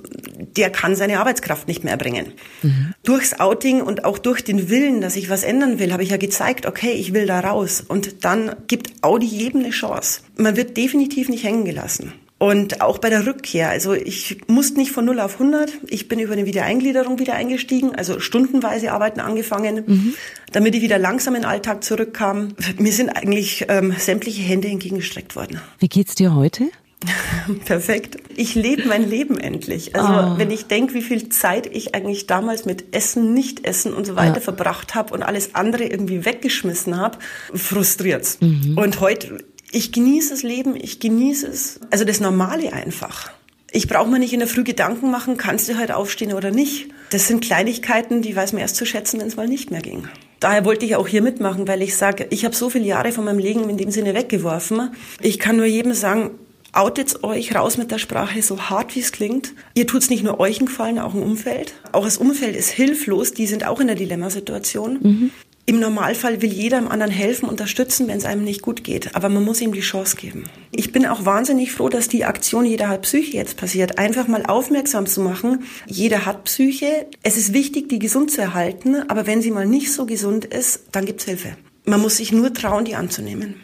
der 0.56 0.70
kann 0.70 0.96
seine 0.96 1.20
Arbeitskraft 1.20 1.68
nicht 1.68 1.84
mehr 1.84 1.92
erbringen. 1.92 2.34
Mhm. 2.62 2.94
Durchs 3.04 3.40
Outing 3.40 3.82
und 3.82 4.06
auch 4.06 4.18
durch 4.18 4.44
den 4.44 4.70
Willen, 4.70 5.02
dass 5.02 5.16
ich 5.16 5.30
was 5.30 5.44
ändern 5.44 5.80
will, 5.80 5.92
habe 5.92 6.04
ich 6.04 6.10
ja 6.10 6.18
gezeigt, 6.18 6.66
okay, 6.66 6.92
ich 6.92 7.14
will 7.14 7.26
da 7.26 7.40
raus. 7.42 7.84
Und 7.86 8.24
dann 8.24 8.56
gibt 8.68 9.04
Audi 9.04 9.26
jedem 9.26 9.62
eine 9.62 9.72
Chance. 9.72 10.22
Man 10.38 10.56
wird 10.56 10.78
definitiv 10.78 11.30
nicht 11.30 11.44
hängen 11.44 11.66
gelassen. 11.66 12.14
Und 12.40 12.82
auch 12.82 12.98
bei 12.98 13.10
der 13.10 13.26
Rückkehr, 13.26 13.70
also 13.70 13.94
ich 13.94 14.38
musste 14.48 14.78
nicht 14.78 14.92
von 14.92 15.06
0 15.06 15.22
auf 15.22 15.40
100, 15.40 15.72
ich 15.88 16.10
bin 16.10 16.20
über 16.20 16.34
eine 16.34 16.46
Wiedereingliederung 16.46 17.18
wieder 17.20 17.36
eingestiegen, 17.36 17.96
also 17.96 18.20
stundenweise 18.20 18.92
Arbeiten 18.92 19.22
angefangen, 19.22 19.84
mhm. 19.86 20.14
damit 20.52 20.76
ich 20.76 20.82
wieder 20.82 20.98
langsam 20.98 21.36
in 21.36 21.44
den 21.44 21.50
Alltag 21.50 21.84
zurückkam. 21.86 22.50
Mir 22.78 22.92
sind 22.92 23.10
eigentlich 23.10 23.66
ähm, 23.70 23.96
sämtliche 23.98 24.42
Hände 24.42 24.68
entgegengestreckt 24.68 25.38
worden. 25.38 25.62
Wie 25.80 25.88
geht's 25.88 26.16
dir 26.16 26.36
heute? 26.36 26.70
Perfekt. 27.66 28.18
Ich 28.36 28.56
lebe 28.56 28.88
mein 28.88 29.08
Leben 29.10 29.38
endlich. 29.38 29.96
Also 29.96 30.34
oh. 30.34 30.38
wenn 30.38 30.52
ich 30.52 30.68
denke, 30.68 30.94
wie 30.94 31.02
viel 31.02 31.30
Zeit 31.30 31.68
ich 31.68 31.96
eigentlich 31.96 32.28
damals 32.28 32.66
mit 32.66 32.96
Essen, 32.96 33.34
Nicht-Essen 33.34 33.94
und 33.94 34.06
so 34.06 34.16
weiter 34.16 34.36
ja. 34.36 34.42
verbracht 34.42 34.96
habe 34.96 35.14
und 35.14 35.24
alles 35.24 35.56
andere 35.56 35.86
irgendwie 35.86 36.26
weggeschmissen 36.26 36.98
habe, 36.98 37.18
frustriert's. 37.54 38.40
Mhm. 38.42 38.78
Und 38.78 39.00
heute 39.00 39.38
ich 39.74 39.92
genieße 39.92 40.30
das 40.30 40.44
Leben, 40.44 40.76
ich 40.76 41.00
genieße 41.00 41.48
es. 41.48 41.80
Also 41.90 42.06
das 42.06 42.20
Normale 42.20 42.74
einfach. 42.74 43.32
Ich 43.72 43.88
brauche 43.88 44.08
mir 44.08 44.20
nicht 44.20 44.34
in 44.34 44.40
der 44.40 44.48
Früh 44.48 44.64
Gedanken 44.64 45.10
machen, 45.10 45.36
kannst 45.36 45.68
du 45.68 45.80
heute 45.80 45.98
aufstehen 45.98 46.34
oder 46.34 46.52
nicht. 46.52 46.90
Das 47.10 47.28
sind 47.28 47.44
Kleinigkeiten, 47.44 48.22
die 48.22 48.36
weiß 48.36 48.54
man 48.54 48.62
erst 48.62 48.76
zu 48.76 48.86
schätzen, 48.86 49.20
wenn 49.20 49.28
es 49.28 49.36
mal 49.36 49.48
nicht 49.48 49.72
mehr 49.72 49.82
ging. 49.82 50.08
Daher 50.40 50.64
wollte 50.64 50.86
ich 50.86 50.96
auch 50.96 51.08
hier 51.08 51.24
mitmachen, 51.24 51.68
weil 51.68 51.82
ich 51.82 51.98
sage, 51.98 52.28
ich 52.30 52.46
habe 52.46 52.56
so 52.56 52.70
viele 52.70 52.86
Jahre 52.86 53.12
von 53.12 53.26
meinem 53.26 53.40
Leben 53.40 53.68
in 53.70 53.78
dem 53.78 53.90
Sinne 53.90 54.14
weggeworfen. 54.14 54.92
Ich 55.22 55.40
kann 55.40 55.58
nur 55.58 55.66
jedem 55.66 55.94
sagen, 55.94 56.32
outet 56.72 57.24
euch 57.24 57.56
raus 57.56 57.78
mit 57.78 57.90
der 57.90 57.98
Sprache, 57.98 58.42
so 58.44 58.70
hart 58.70 58.96
wie 58.96 59.00
es 59.00 59.12
klingt. 59.12 59.54
Ihr 59.74 59.88
tut's 59.88 60.10
nicht 60.10 60.24
nur 60.24 60.40
euch 60.40 60.60
einen 60.60 60.68
Gefallen, 60.68 61.00
auch 61.00 61.16
im 61.16 61.24
Umfeld. 61.24 61.74
Auch 61.94 62.04
das 62.04 62.18
Umfeld 62.18 62.56
ist 62.56 62.70
hilflos, 62.70 63.34
die 63.34 63.48
sind 63.48 63.66
auch 63.66 63.80
in 63.80 63.88
der 63.88 63.96
Dilemmasituation. 63.96 65.00
Mhm. 65.02 65.32
Im 65.66 65.80
Normalfall 65.80 66.42
will 66.42 66.52
jeder 66.52 66.80
dem 66.80 66.90
anderen 66.90 67.12
helfen, 67.12 67.48
unterstützen, 67.48 68.10
wenn 68.10 68.18
es 68.18 68.26
einem 68.26 68.44
nicht 68.44 68.62
gut 68.62 68.84
geht. 68.84 69.16
Aber 69.16 69.30
man 69.30 69.46
muss 69.46 69.62
ihm 69.62 69.72
die 69.72 69.80
Chance 69.80 70.18
geben. 70.18 70.44
Ich 70.72 70.92
bin 70.92 71.06
auch 71.06 71.26
wahnsinnig 71.26 71.72
froh, 71.72 71.88
dass 71.88 72.10
die 72.10 72.26
Aktion 72.26 72.66
Jeder 72.66 72.90
hat 72.90 73.04
Psyche 73.04 73.38
jetzt 73.38 73.56
passiert. 73.56 73.98
Einfach 73.98 74.28
mal 74.28 74.46
aufmerksam 74.46 75.06
zu 75.06 75.22
machen. 75.22 75.64
Jeder 75.86 76.26
hat 76.26 76.44
Psyche. 76.44 77.08
Es 77.22 77.38
ist 77.38 77.54
wichtig, 77.54 77.88
die 77.88 78.00
gesund 78.00 78.30
zu 78.32 78.42
erhalten. 78.42 79.10
Aber 79.10 79.26
wenn 79.26 79.42
sie 79.42 79.52
mal 79.52 79.66
nicht 79.66 79.94
so 79.94 80.06
gesund 80.06 80.44
ist, 80.44 80.84
dann 80.92 81.06
gibt's 81.06 81.24
Hilfe. 81.24 81.56
Man 81.86 82.02
muss 82.02 82.18
sich 82.18 82.34
nur 82.34 82.54
trauen, 82.54 82.84
die 82.84 82.96
anzunehmen. 82.96 83.56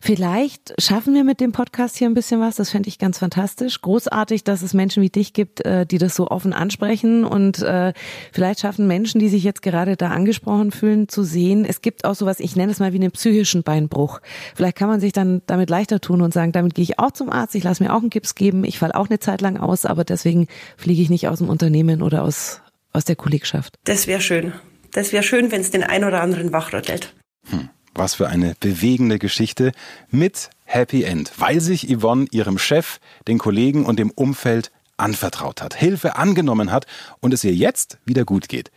Vielleicht 0.00 0.74
schaffen 0.80 1.14
wir 1.14 1.24
mit 1.24 1.40
dem 1.40 1.52
Podcast 1.52 1.96
hier 1.96 2.08
ein 2.08 2.14
bisschen 2.14 2.40
was. 2.40 2.56
Das 2.56 2.70
fände 2.70 2.88
ich 2.88 2.98
ganz 2.98 3.18
fantastisch. 3.18 3.80
Großartig, 3.80 4.44
dass 4.44 4.62
es 4.62 4.74
Menschen 4.74 5.02
wie 5.02 5.10
dich 5.10 5.32
gibt, 5.32 5.64
äh, 5.64 5.86
die 5.86 5.98
das 5.98 6.14
so 6.14 6.28
offen 6.28 6.52
ansprechen. 6.52 7.24
Und 7.24 7.62
äh, 7.62 7.92
vielleicht 8.32 8.60
schaffen 8.60 8.86
Menschen, 8.86 9.18
die 9.18 9.28
sich 9.28 9.44
jetzt 9.44 9.62
gerade 9.62 9.96
da 9.96 10.08
angesprochen 10.08 10.70
fühlen, 10.70 11.08
zu 11.08 11.22
sehen, 11.22 11.64
es 11.64 11.82
gibt 11.82 12.04
auch 12.04 12.14
sowas, 12.14 12.40
ich 12.40 12.56
nenne 12.56 12.72
es 12.72 12.78
mal 12.78 12.92
wie 12.92 12.98
einen 12.98 13.10
psychischen 13.10 13.62
Beinbruch. 13.62 14.20
Vielleicht 14.54 14.76
kann 14.76 14.88
man 14.88 15.00
sich 15.00 15.12
dann 15.12 15.42
damit 15.46 15.70
leichter 15.70 16.00
tun 16.00 16.22
und 16.22 16.32
sagen, 16.32 16.52
damit 16.52 16.74
gehe 16.74 16.82
ich 16.82 16.98
auch 16.98 17.10
zum 17.10 17.30
Arzt, 17.30 17.54
ich 17.54 17.64
lasse 17.64 17.82
mir 17.82 17.94
auch 17.94 18.00
einen 18.00 18.10
Gips 18.10 18.34
geben, 18.34 18.64
ich 18.64 18.78
falle 18.78 18.94
auch 18.94 19.08
eine 19.08 19.18
Zeit 19.18 19.40
lang 19.40 19.56
aus, 19.56 19.84
aber 19.86 20.04
deswegen 20.04 20.46
fliege 20.76 21.02
ich 21.02 21.10
nicht 21.10 21.28
aus 21.28 21.38
dem 21.38 21.48
Unternehmen 21.48 22.02
oder 22.02 22.22
aus, 22.22 22.60
aus 22.92 23.04
der 23.04 23.16
Kollegschaft. 23.16 23.74
Das 23.84 24.06
wäre 24.06 24.20
schön. 24.20 24.52
Das 24.92 25.12
wäre 25.12 25.22
schön, 25.22 25.50
wenn 25.52 25.60
es 25.60 25.70
den 25.70 25.82
ein 25.82 26.04
oder 26.04 26.22
anderen 26.22 26.52
wachrüttelt. 26.52 27.14
Hm. 27.50 27.68
Was 27.98 28.14
für 28.14 28.28
eine 28.28 28.54
bewegende 28.60 29.18
Geschichte 29.18 29.72
mit 30.10 30.50
Happy 30.64 31.04
End, 31.04 31.32
weil 31.38 31.62
sich 31.62 31.88
Yvonne 31.88 32.26
ihrem 32.30 32.58
Chef, 32.58 32.98
den 33.26 33.38
Kollegen 33.38 33.86
und 33.86 33.98
dem 33.98 34.10
Umfeld 34.10 34.70
anvertraut 34.98 35.62
hat, 35.62 35.74
Hilfe 35.74 36.16
angenommen 36.16 36.70
hat 36.70 36.84
und 37.20 37.32
es 37.32 37.42
ihr 37.42 37.54
jetzt 37.54 37.96
wieder 38.04 38.26
gut 38.26 38.50
geht. 38.50 38.70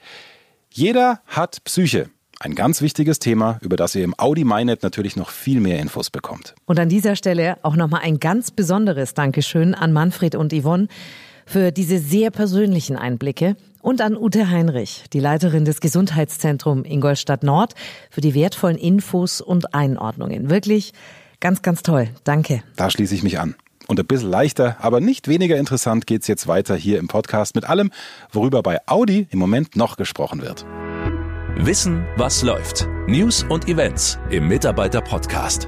Jeder 0.69 1.19
hat 1.25 1.62
Psyche. 1.65 2.10
Ein 2.39 2.55
ganz 2.55 2.82
wichtiges 2.82 3.19
Thema, 3.19 3.60
über 3.62 3.75
das 3.75 3.93
ihr 3.93 4.05
im 4.05 4.17
Audi 4.17 4.45
MyNet 4.45 4.84
natürlich 4.84 5.17
noch 5.17 5.29
viel 5.32 5.60
mehr 5.60 5.79
Infos 5.79 6.10
bekommt. 6.10 6.55
Und 6.65 6.79
an 6.79 6.88
dieser 6.88 7.17
Stelle 7.17 7.58
auch 7.63 7.75
nochmal 7.75 8.01
ein 8.03 8.21
ganz 8.21 8.51
besonderes 8.51 9.15
Dankeschön 9.15 9.75
an 9.75 9.91
Manfred 9.91 10.36
und 10.36 10.53
Yvonne 10.53 10.88
für 11.45 11.73
diese 11.73 11.99
sehr 11.99 12.32
persönlichen 12.32 12.95
Einblicke 12.95 13.58
und 13.82 14.02
an 14.02 14.15
Ute 14.15 14.50
Heinrich, 14.50 15.06
die 15.13 15.20
Leiterin 15.20 15.65
des 15.65 15.80
Gesundheitszentrums 15.80 16.88
Ingolstadt 16.88 17.44
Nord, 17.44 17.76
für 18.10 18.22
die 18.22 18.34
wertvollen 18.34 18.78
Infos 18.78 19.42
und 19.42 19.74
Einordnungen. 19.74 20.50
Wirklich 20.50 20.94
ganz, 21.39 21.62
ganz 21.62 21.84
toll. 21.84 22.10
Danke. 22.24 22.63
Da 22.76 22.89
schließe 22.89 23.15
ich 23.15 23.24
mich 23.24 23.39
an. 23.39 23.56
Und 23.88 24.00
ein 24.00 24.06
bisschen 24.06 24.30
leichter, 24.30 24.78
aber 24.82 25.02
nicht 25.02 25.28
weniger 25.28 25.58
interessant 25.58 26.06
geht's 26.06 26.28
jetzt 26.28 26.48
weiter 26.48 26.76
hier 26.76 27.00
im 27.00 27.08
Podcast 27.08 27.56
mit 27.56 27.65
allem, 27.65 27.92
worüber 28.32 28.62
bei 28.62 28.80
Audi 28.86 29.28
im 29.32 29.39
Moment 29.39 29.76
noch 29.76 29.98
gesprochen 29.98 30.42
wird. 30.42 30.65
Wissen, 31.56 32.06
was 32.15 32.44
läuft. 32.44 32.88
News 33.08 33.44
und 33.50 33.68
Events 33.68 34.20
im 34.30 34.48
Mitarbeiter-Podcast. 34.48 35.68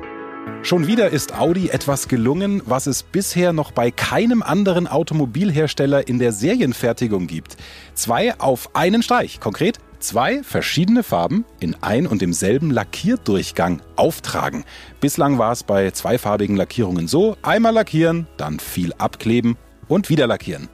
Schon 0.63 0.85
wieder 0.85 1.09
ist 1.09 1.33
Audi 1.37 1.69
etwas 1.69 2.07
gelungen, 2.07 2.61
was 2.65 2.85
es 2.85 3.01
bisher 3.01 3.51
noch 3.51 3.71
bei 3.71 3.89
keinem 3.89 4.43
anderen 4.43 4.87
Automobilhersteller 4.87 6.07
in 6.07 6.19
der 6.19 6.31
Serienfertigung 6.31 7.25
gibt. 7.25 7.57
Zwei 7.95 8.39
auf 8.39 8.75
einen 8.75 9.01
Streich, 9.01 9.39
konkret 9.39 9.79
zwei 9.99 10.43
verschiedene 10.43 11.01
Farben 11.01 11.45
in 11.59 11.75
ein 11.81 12.05
und 12.05 12.21
demselben 12.21 12.69
Lackierdurchgang 12.69 13.81
auftragen. 13.95 14.63
Bislang 14.99 15.39
war 15.39 15.51
es 15.51 15.63
bei 15.63 15.89
zweifarbigen 15.89 16.55
Lackierungen 16.55 17.07
so, 17.07 17.37
einmal 17.41 17.73
lackieren, 17.73 18.27
dann 18.37 18.59
viel 18.59 18.93
abkleben 18.93 19.57
und 19.87 20.09
wieder 20.09 20.27
lackieren. 20.27 20.69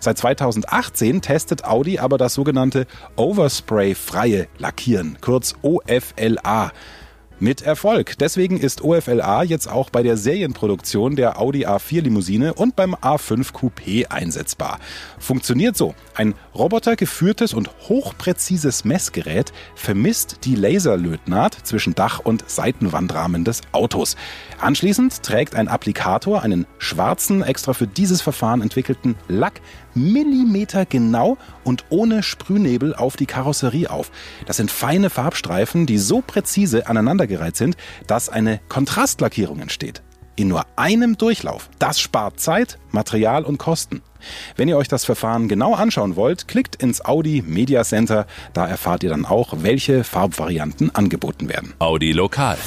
Seit 0.00 0.18
2018 0.18 1.22
testet 1.22 1.64
Audi 1.64 2.00
aber 2.00 2.18
das 2.18 2.34
sogenannte 2.34 2.86
Overspray-freie 3.14 4.48
Lackieren, 4.58 5.18
kurz 5.20 5.54
OFLA. 5.62 6.72
Mit 7.38 7.60
Erfolg. 7.60 8.16
Deswegen 8.18 8.56
ist 8.58 8.82
OFLA 8.82 9.42
jetzt 9.42 9.68
auch 9.68 9.90
bei 9.90 10.02
der 10.02 10.16
Serienproduktion 10.16 11.16
der 11.16 11.38
Audi 11.38 11.66
A4 11.66 12.00
Limousine 12.00 12.54
und 12.54 12.76
beim 12.76 12.94
A5 12.94 13.52
Coupé 13.52 14.06
einsetzbar. 14.06 14.78
Funktioniert 15.18 15.76
so. 15.76 15.94
Ein 16.14 16.34
robotergeführtes 16.54 17.52
und 17.52 17.68
hochpräzises 17.90 18.86
Messgerät 18.86 19.52
vermisst 19.74 20.44
die 20.44 20.54
Laserlötnaht 20.54 21.54
zwischen 21.62 21.94
Dach- 21.94 22.20
und 22.20 22.48
Seitenwandrahmen 22.48 23.44
des 23.44 23.60
Autos. 23.72 24.16
Anschließend 24.58 25.22
trägt 25.22 25.54
ein 25.54 25.68
Applikator 25.68 26.42
einen 26.42 26.66
schwarzen, 26.78 27.42
extra 27.42 27.74
für 27.74 27.86
dieses 27.86 28.22
Verfahren 28.22 28.62
entwickelten 28.62 29.14
Lack 29.28 29.60
Millimeter 29.96 30.86
genau 30.86 31.38
und 31.64 31.84
ohne 31.88 32.22
Sprühnebel 32.22 32.94
auf 32.94 33.16
die 33.16 33.26
Karosserie 33.26 33.90
auf. 33.90 34.10
Das 34.46 34.58
sind 34.58 34.70
feine 34.70 35.10
Farbstreifen, 35.10 35.86
die 35.86 35.98
so 35.98 36.20
präzise 36.20 36.86
aneinandergereiht 36.86 37.56
sind, 37.56 37.76
dass 38.06 38.28
eine 38.28 38.60
Kontrastlackierung 38.68 39.60
entsteht. 39.60 40.02
in 40.36 40.48
nur 40.48 40.66
einem 40.76 41.16
Durchlauf. 41.16 41.70
Das 41.78 41.98
spart 41.98 42.38
Zeit, 42.38 42.78
Material 42.90 43.42
und 43.44 43.58
Kosten. 43.58 44.02
Wenn 44.54 44.68
ihr 44.68 44.76
euch 44.76 44.88
das 44.88 45.04
Verfahren 45.04 45.48
genau 45.48 45.74
anschauen 45.74 46.14
wollt, 46.16 46.46
klickt 46.46 46.76
ins 46.76 47.04
Audi 47.04 47.42
Media 47.46 47.84
Center. 47.84 48.26
Da 48.52 48.66
erfahrt 48.66 49.02
ihr 49.02 49.10
dann 49.10 49.24
auch, 49.24 49.54
welche 49.62 50.04
Farbvarianten 50.04 50.94
angeboten 50.94 51.48
werden. 51.48 51.74
Audi 51.78 52.12
Lokal. 52.12 52.58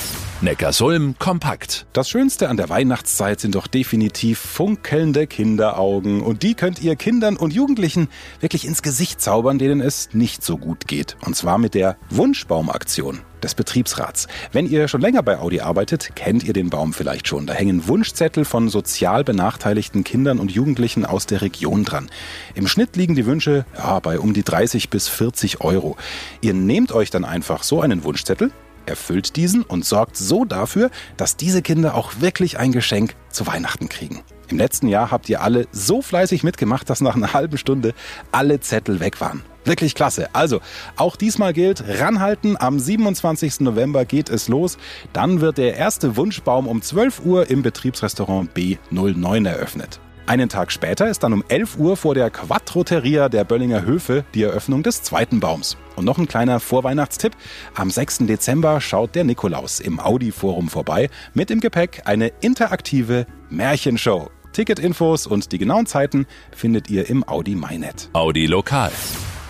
Neckarsulm 0.41 1.15
kompakt. 1.19 1.86
Das 1.91 2.10
Schönste 2.10 2.47
an 2.47 2.56
der 2.56 2.69
Weihnachtszeit 2.69 3.41
sind 3.41 3.56
doch 3.56 3.67
definitiv 3.67 4.39
funkelnde 4.39 5.28
Kinderaugen. 5.28 6.21
Und 6.21 6.43
die 6.43 6.54
könnt 6.54 6.82
ihr 6.82 6.95
Kindern 6.95 7.36
und 7.36 7.54
Jugendlichen 7.54 8.08
wirklich 8.39 8.65
ins 8.65 8.82
Gesicht 8.82 9.19
zaubern, 9.19 9.60
denen 9.60 9.82
es 9.82 10.13
nicht 10.13 10.41
so 10.41 10.58
gut 10.58 10.88
geht. 10.88 11.17
Und 11.25 11.36
zwar 11.36 11.58
mit 11.58 11.73
der 11.73 11.97
Wunschbaumaktion 12.10 13.19
des 13.43 13.54
Betriebsrats. 13.54 14.28
Wenn 14.54 14.65
ihr 14.65 14.88
schon 14.88 15.02
länger 15.02 15.23
bei 15.23 15.39
Audi 15.39 15.60
arbeitet, 15.60 16.15
kennt 16.15 16.45
ihr 16.45 16.54
den 16.54 16.69
Baum 16.69 16.93
vielleicht 16.93 17.28
schon. 17.28 17.45
Da 17.45 17.54
hängen 17.54 17.89
Wunschzettel 17.89 18.45
von 18.45 18.69
sozial 18.69 19.25
benachteiligten 19.25 20.06
Kindern 20.06 20.39
und 20.39 20.54
Jugendlichen 20.54 21.06
aus 21.06 21.25
der 21.25 21.41
Region 21.41 21.84
dran. 21.84 22.10
Im 22.56 22.67
Schnitt 22.67 22.95
liegen 22.95 23.15
die 23.15 23.25
Wünsche 23.25 23.65
ja, 23.78 23.99
bei 23.99 24.17
um 24.17 24.34
die 24.34 24.43
30 24.43 24.89
bis 24.89 25.10
40 25.10 25.60
Euro. 25.60 25.97
Ihr 26.39 26.54
nehmt 26.54 26.93
euch 26.93 27.10
dann 27.10 27.25
einfach 27.25 27.63
so 27.63 27.82
einen 27.82 28.06
Wunschzettel, 28.06 28.52
erfüllt 28.89 29.38
diesen 29.38 29.63
und 29.63 29.86
sorgt 29.86 30.17
so 30.17 30.43
dafür, 30.43 30.89
dass 31.15 31.38
diese 31.38 31.62
Kinder 31.62 31.95
auch 31.95 32.19
wirklich 32.19 32.60
ein 32.60 32.71
Geschenk 32.71 33.15
zu 33.30 33.47
Weihnachten 33.47 33.88
kriegen. 33.88 34.21
Im 34.49 34.58
letzten 34.58 34.88
Jahr 34.88 35.12
habt 35.12 35.30
ihr 35.30 35.41
alle 35.41 35.67
so 35.71 36.02
fleißig 36.02 36.43
mitgemacht, 36.43 36.89
dass 36.89 37.02
nach 37.02 37.15
einer 37.15 37.34
halben 37.34 37.58
Stunde 37.58 37.93
alle 38.32 38.60
Zettel 38.60 38.99
weg 38.99 39.21
waren. 39.21 39.43
Wirklich 39.65 39.93
klasse. 39.93 40.34
Also, 40.34 40.62
auch 40.95 41.15
diesmal 41.15 41.54
gilt, 41.54 41.84
ranhalten. 41.88 42.58
Am 42.60 42.80
27. 42.80 43.60
November 43.60 44.06
geht 44.06 44.30
es 44.30 44.47
los. 44.47 44.78
Dann 45.13 45.41
wird 45.41 45.58
der 45.60 45.75
erste 45.75 46.15
Wunschbaum 46.15 46.67
um 46.67 46.82
12 46.82 47.25
Uhr 47.25 47.49
im 47.49 47.62
Betriebsrestaurant 47.62 48.49
B09 48.56 49.47
eröffnet. 49.47 49.99
Einen 50.29 50.47
Tag 50.47 50.71
später 50.71 51.09
ist 51.09 51.23
dann 51.23 51.33
um 51.33 51.43
11 51.47 51.79
Uhr 51.79 51.97
vor 51.97 52.13
der 52.13 52.29
Quattroteria 52.29 53.29
der 53.29 53.43
Böllinger 53.45 53.81
Höfe 53.81 54.23
die 54.35 54.43
Eröffnung 54.43 54.83
des 54.83 55.01
zweiten 55.01 55.39
Baums. 55.39 55.75
Und 55.95 56.05
noch 56.05 56.19
ein 56.19 56.27
kleiner 56.27 56.59
Vorweihnachtstipp. 56.59 57.35
Am 57.73 57.89
6. 57.89 58.19
Dezember 58.27 58.79
schaut 58.79 59.15
der 59.15 59.23
Nikolaus 59.23 59.79
im 59.79 59.99
Audi 59.99 60.31
Forum 60.31 60.69
vorbei 60.69 61.09
mit 61.33 61.49
im 61.49 61.61
Gepäck 61.61 62.03
eine 62.05 62.27
interaktive 62.41 63.25
Märchenshow. 63.49 64.29
Ticketinfos 64.53 65.25
und 65.25 65.51
die 65.51 65.57
genauen 65.57 65.87
Zeiten 65.87 66.27
findet 66.55 66.91
ihr 66.91 67.09
im 67.09 67.27
Audi 67.27 67.55
MyNet. 67.55 68.11
Audi 68.13 68.45
Lokal. 68.45 68.91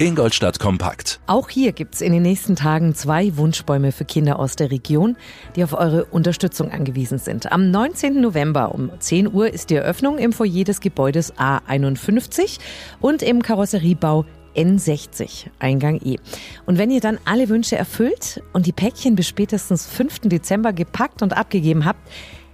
Ingolstadt 0.01 0.59
kompakt. 0.59 1.19
Auch 1.27 1.49
hier 1.49 1.73
gibt's 1.73 1.99
in 1.99 2.13
den 2.13 2.21
nächsten 2.21 2.55
Tagen 2.55 2.95
zwei 2.95 3.35
Wunschbäume 3.35 3.91
für 3.91 4.05
Kinder 4.05 4.39
aus 4.39 4.55
der 4.55 4.71
Region, 4.71 5.17
die 5.57 5.63
auf 5.65 5.73
eure 5.73 6.05
Unterstützung 6.05 6.71
angewiesen 6.71 7.17
sind. 7.17 7.51
Am 7.51 7.69
19. 7.69 8.21
November 8.21 8.73
um 8.73 8.91
10 8.97 9.33
Uhr 9.33 9.51
ist 9.51 9.69
die 9.69 9.75
Eröffnung 9.75 10.17
im 10.17 10.31
Foyer 10.31 10.63
des 10.63 10.79
Gebäudes 10.79 11.33
A51 11.35 12.59
und 13.01 13.21
im 13.21 13.41
Karosseriebau 13.41 14.23
N60, 14.55 15.47
Eingang 15.59 15.99
E. 16.01 16.15
Und 16.65 16.77
wenn 16.77 16.91
ihr 16.91 17.01
dann 17.01 17.19
alle 17.25 17.49
Wünsche 17.49 17.75
erfüllt 17.75 18.41
und 18.53 18.67
die 18.67 18.71
Päckchen 18.71 19.15
bis 19.15 19.27
spätestens 19.27 19.85
5. 19.85 20.21
Dezember 20.29 20.71
gepackt 20.71 21.21
und 21.21 21.35
abgegeben 21.35 21.83
habt, 21.83 21.99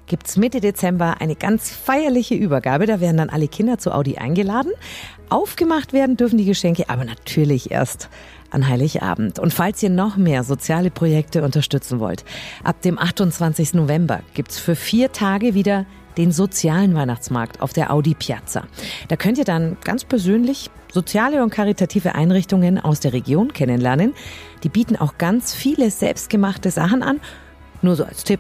gibt's 0.08 0.38
Mitte 0.38 0.60
Dezember 0.60 1.16
eine 1.20 1.36
ganz 1.36 1.72
feierliche 1.72 2.36
Übergabe. 2.36 2.86
Da 2.86 3.00
werden 3.00 3.18
dann 3.18 3.30
alle 3.30 3.48
Kinder 3.48 3.78
zu 3.78 3.94
Audi 3.94 4.18
eingeladen. 4.18 4.72
Aufgemacht 5.30 5.94
werden 5.94 6.18
dürfen 6.18 6.38
die 6.38 6.46
Geschenke 6.46 6.90
aber 6.90 7.06
natürlich 7.06 7.72
erst 7.72 8.10
an 8.52 8.68
Heiligabend. 8.68 9.40
Und 9.40 9.54
falls 9.54 9.82
ihr 9.84 9.90
noch 9.90 10.18
mehr 10.18 10.44
soziale 10.44 10.92
Projekte 10.92 11.44
unterstützen 11.44 12.00
wollt, 12.00 12.24
ab 12.64 12.82
dem 12.82 13.00
28. 13.00 13.74
November 13.74 14.22
gibt's 14.34 14.60
für 14.60 14.76
vier 14.76 15.12
Tage 15.12 15.54
wieder 15.54 15.86
den 16.18 16.32
sozialen 16.32 16.96
Weihnachtsmarkt 16.96 17.62
auf 17.62 17.74
der 17.74 17.92
Audi 17.92 18.14
Piazza. 18.14 18.64
Da 19.10 19.18
könnt 19.18 19.38
ihr 19.38 19.44
dann 19.44 19.78
ganz 19.84 20.06
persönlich 20.06 20.70
soziale 20.94 21.44
und 21.44 21.50
karitative 21.50 22.16
Einrichtungen 22.16 22.80
aus 22.80 23.02
der 23.02 23.12
Region 23.12 23.52
kennenlernen. 23.52 24.14
Die 24.64 24.70
bieten 24.70 24.96
auch 24.96 25.18
ganz 25.18 25.54
viele 25.54 25.92
selbstgemachte 25.92 26.72
Sachen 26.72 27.04
an. 27.04 27.20
Nur 27.82 27.98
so 27.98 28.06
als 28.06 28.24
Tipp 28.24 28.40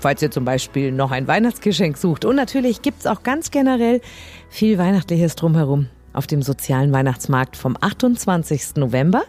falls 0.00 0.22
ihr 0.22 0.30
zum 0.30 0.44
Beispiel 0.44 0.92
noch 0.92 1.10
ein 1.10 1.28
Weihnachtsgeschenk 1.28 1.96
sucht. 1.96 2.24
Und 2.24 2.36
natürlich 2.36 2.82
gibt's 2.82 3.06
auch 3.06 3.22
ganz 3.22 3.50
generell 3.50 4.00
viel 4.48 4.78
Weihnachtliches 4.78 5.36
drumherum 5.36 5.88
auf 6.12 6.26
dem 6.26 6.42
sozialen 6.42 6.92
Weihnachtsmarkt 6.92 7.56
vom 7.56 7.76
28. 7.80 8.76
November 8.76 9.22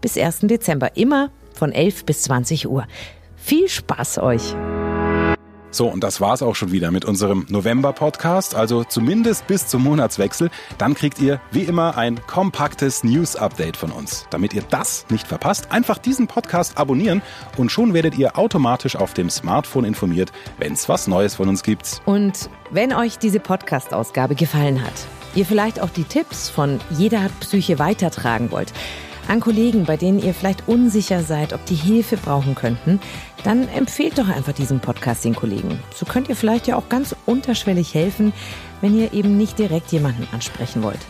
bis 0.00 0.18
1. 0.18 0.40
Dezember, 0.42 0.96
immer 0.96 1.30
von 1.54 1.70
11 1.70 2.04
bis 2.04 2.22
20 2.22 2.68
Uhr. 2.68 2.86
Viel 3.36 3.68
Spaß 3.68 4.18
euch! 4.18 4.54
So, 5.74 5.88
und 5.88 6.04
das 6.04 6.20
war's 6.20 6.40
auch 6.40 6.54
schon 6.54 6.70
wieder 6.70 6.92
mit 6.92 7.04
unserem 7.04 7.46
November-Podcast, 7.48 8.54
also 8.54 8.84
zumindest 8.84 9.48
bis 9.48 9.66
zum 9.66 9.82
Monatswechsel. 9.82 10.48
Dann 10.78 10.94
kriegt 10.94 11.18
ihr 11.18 11.40
wie 11.50 11.62
immer 11.62 11.98
ein 11.98 12.24
kompaktes 12.28 13.02
News-Update 13.02 13.76
von 13.76 13.90
uns. 13.90 14.24
Damit 14.30 14.54
ihr 14.54 14.62
das 14.70 15.04
nicht 15.10 15.26
verpasst, 15.26 15.72
einfach 15.72 15.98
diesen 15.98 16.28
Podcast 16.28 16.78
abonnieren 16.78 17.22
und 17.56 17.72
schon 17.72 17.92
werdet 17.92 18.16
ihr 18.16 18.38
automatisch 18.38 18.94
auf 18.94 19.14
dem 19.14 19.28
Smartphone 19.28 19.84
informiert, 19.84 20.30
wenn's 20.58 20.88
was 20.88 21.08
Neues 21.08 21.34
von 21.34 21.48
uns 21.48 21.64
gibt. 21.64 22.00
Und 22.04 22.48
wenn 22.70 22.92
euch 22.92 23.18
diese 23.18 23.40
Podcast-Ausgabe 23.40 24.36
gefallen 24.36 24.80
hat, 24.80 24.94
ihr 25.34 25.44
vielleicht 25.44 25.80
auch 25.80 25.90
die 25.90 26.04
Tipps 26.04 26.50
von 26.50 26.78
Jeder 26.90 27.20
hat 27.20 27.40
Psyche 27.40 27.80
weitertragen 27.80 28.52
wollt, 28.52 28.72
an 29.28 29.40
Kollegen, 29.40 29.84
bei 29.84 29.96
denen 29.96 30.22
ihr 30.22 30.34
vielleicht 30.34 30.68
unsicher 30.68 31.22
seid, 31.22 31.52
ob 31.52 31.64
die 31.66 31.74
Hilfe 31.74 32.16
brauchen 32.16 32.54
könnten, 32.54 33.00
dann 33.42 33.68
empfehlt 33.68 34.18
doch 34.18 34.28
einfach 34.28 34.52
diesen 34.52 34.80
Podcast 34.80 35.24
den 35.24 35.34
Kollegen. 35.34 35.78
So 35.94 36.06
könnt 36.06 36.28
ihr 36.28 36.36
vielleicht 36.36 36.66
ja 36.66 36.76
auch 36.76 36.88
ganz 36.88 37.14
unterschwellig 37.26 37.94
helfen, 37.94 38.32
wenn 38.80 38.98
ihr 38.98 39.12
eben 39.12 39.36
nicht 39.36 39.58
direkt 39.58 39.92
jemanden 39.92 40.26
ansprechen 40.32 40.82
wollt. 40.82 41.00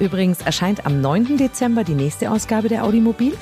Übrigens 0.00 0.42
erscheint 0.42 0.86
am 0.86 1.00
9. 1.00 1.36
Dezember 1.36 1.84
die 1.84 1.94
nächste 1.94 2.30
Ausgabe 2.30 2.68
der 2.68 2.84
Audimobil. 2.84 3.36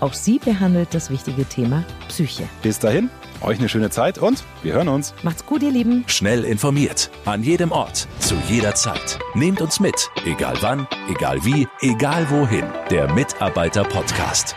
Auch 0.00 0.12
sie 0.12 0.38
behandelt 0.38 0.88
das 0.92 1.10
wichtige 1.10 1.44
Thema 1.44 1.84
Psyche. 2.08 2.44
Bis 2.62 2.78
dahin, 2.78 3.08
euch 3.40 3.58
eine 3.58 3.68
schöne 3.68 3.90
Zeit 3.90 4.18
und 4.18 4.44
wir 4.62 4.74
hören 4.74 4.88
uns. 4.88 5.14
Macht's 5.22 5.44
gut, 5.46 5.62
ihr 5.62 5.70
Lieben. 5.70 6.04
Schnell 6.06 6.44
informiert. 6.44 7.10
An 7.24 7.42
jedem 7.42 7.72
Ort. 7.72 8.08
Zu 8.18 8.34
jeder 8.48 8.74
Zeit. 8.74 9.18
Nehmt 9.34 9.60
uns 9.60 9.80
mit. 9.80 10.10
Egal 10.24 10.56
wann, 10.60 10.86
egal 11.08 11.44
wie, 11.44 11.68
egal 11.80 12.28
wohin. 12.30 12.64
Der 12.90 13.12
Mitarbeiter-Podcast. 13.12 14.56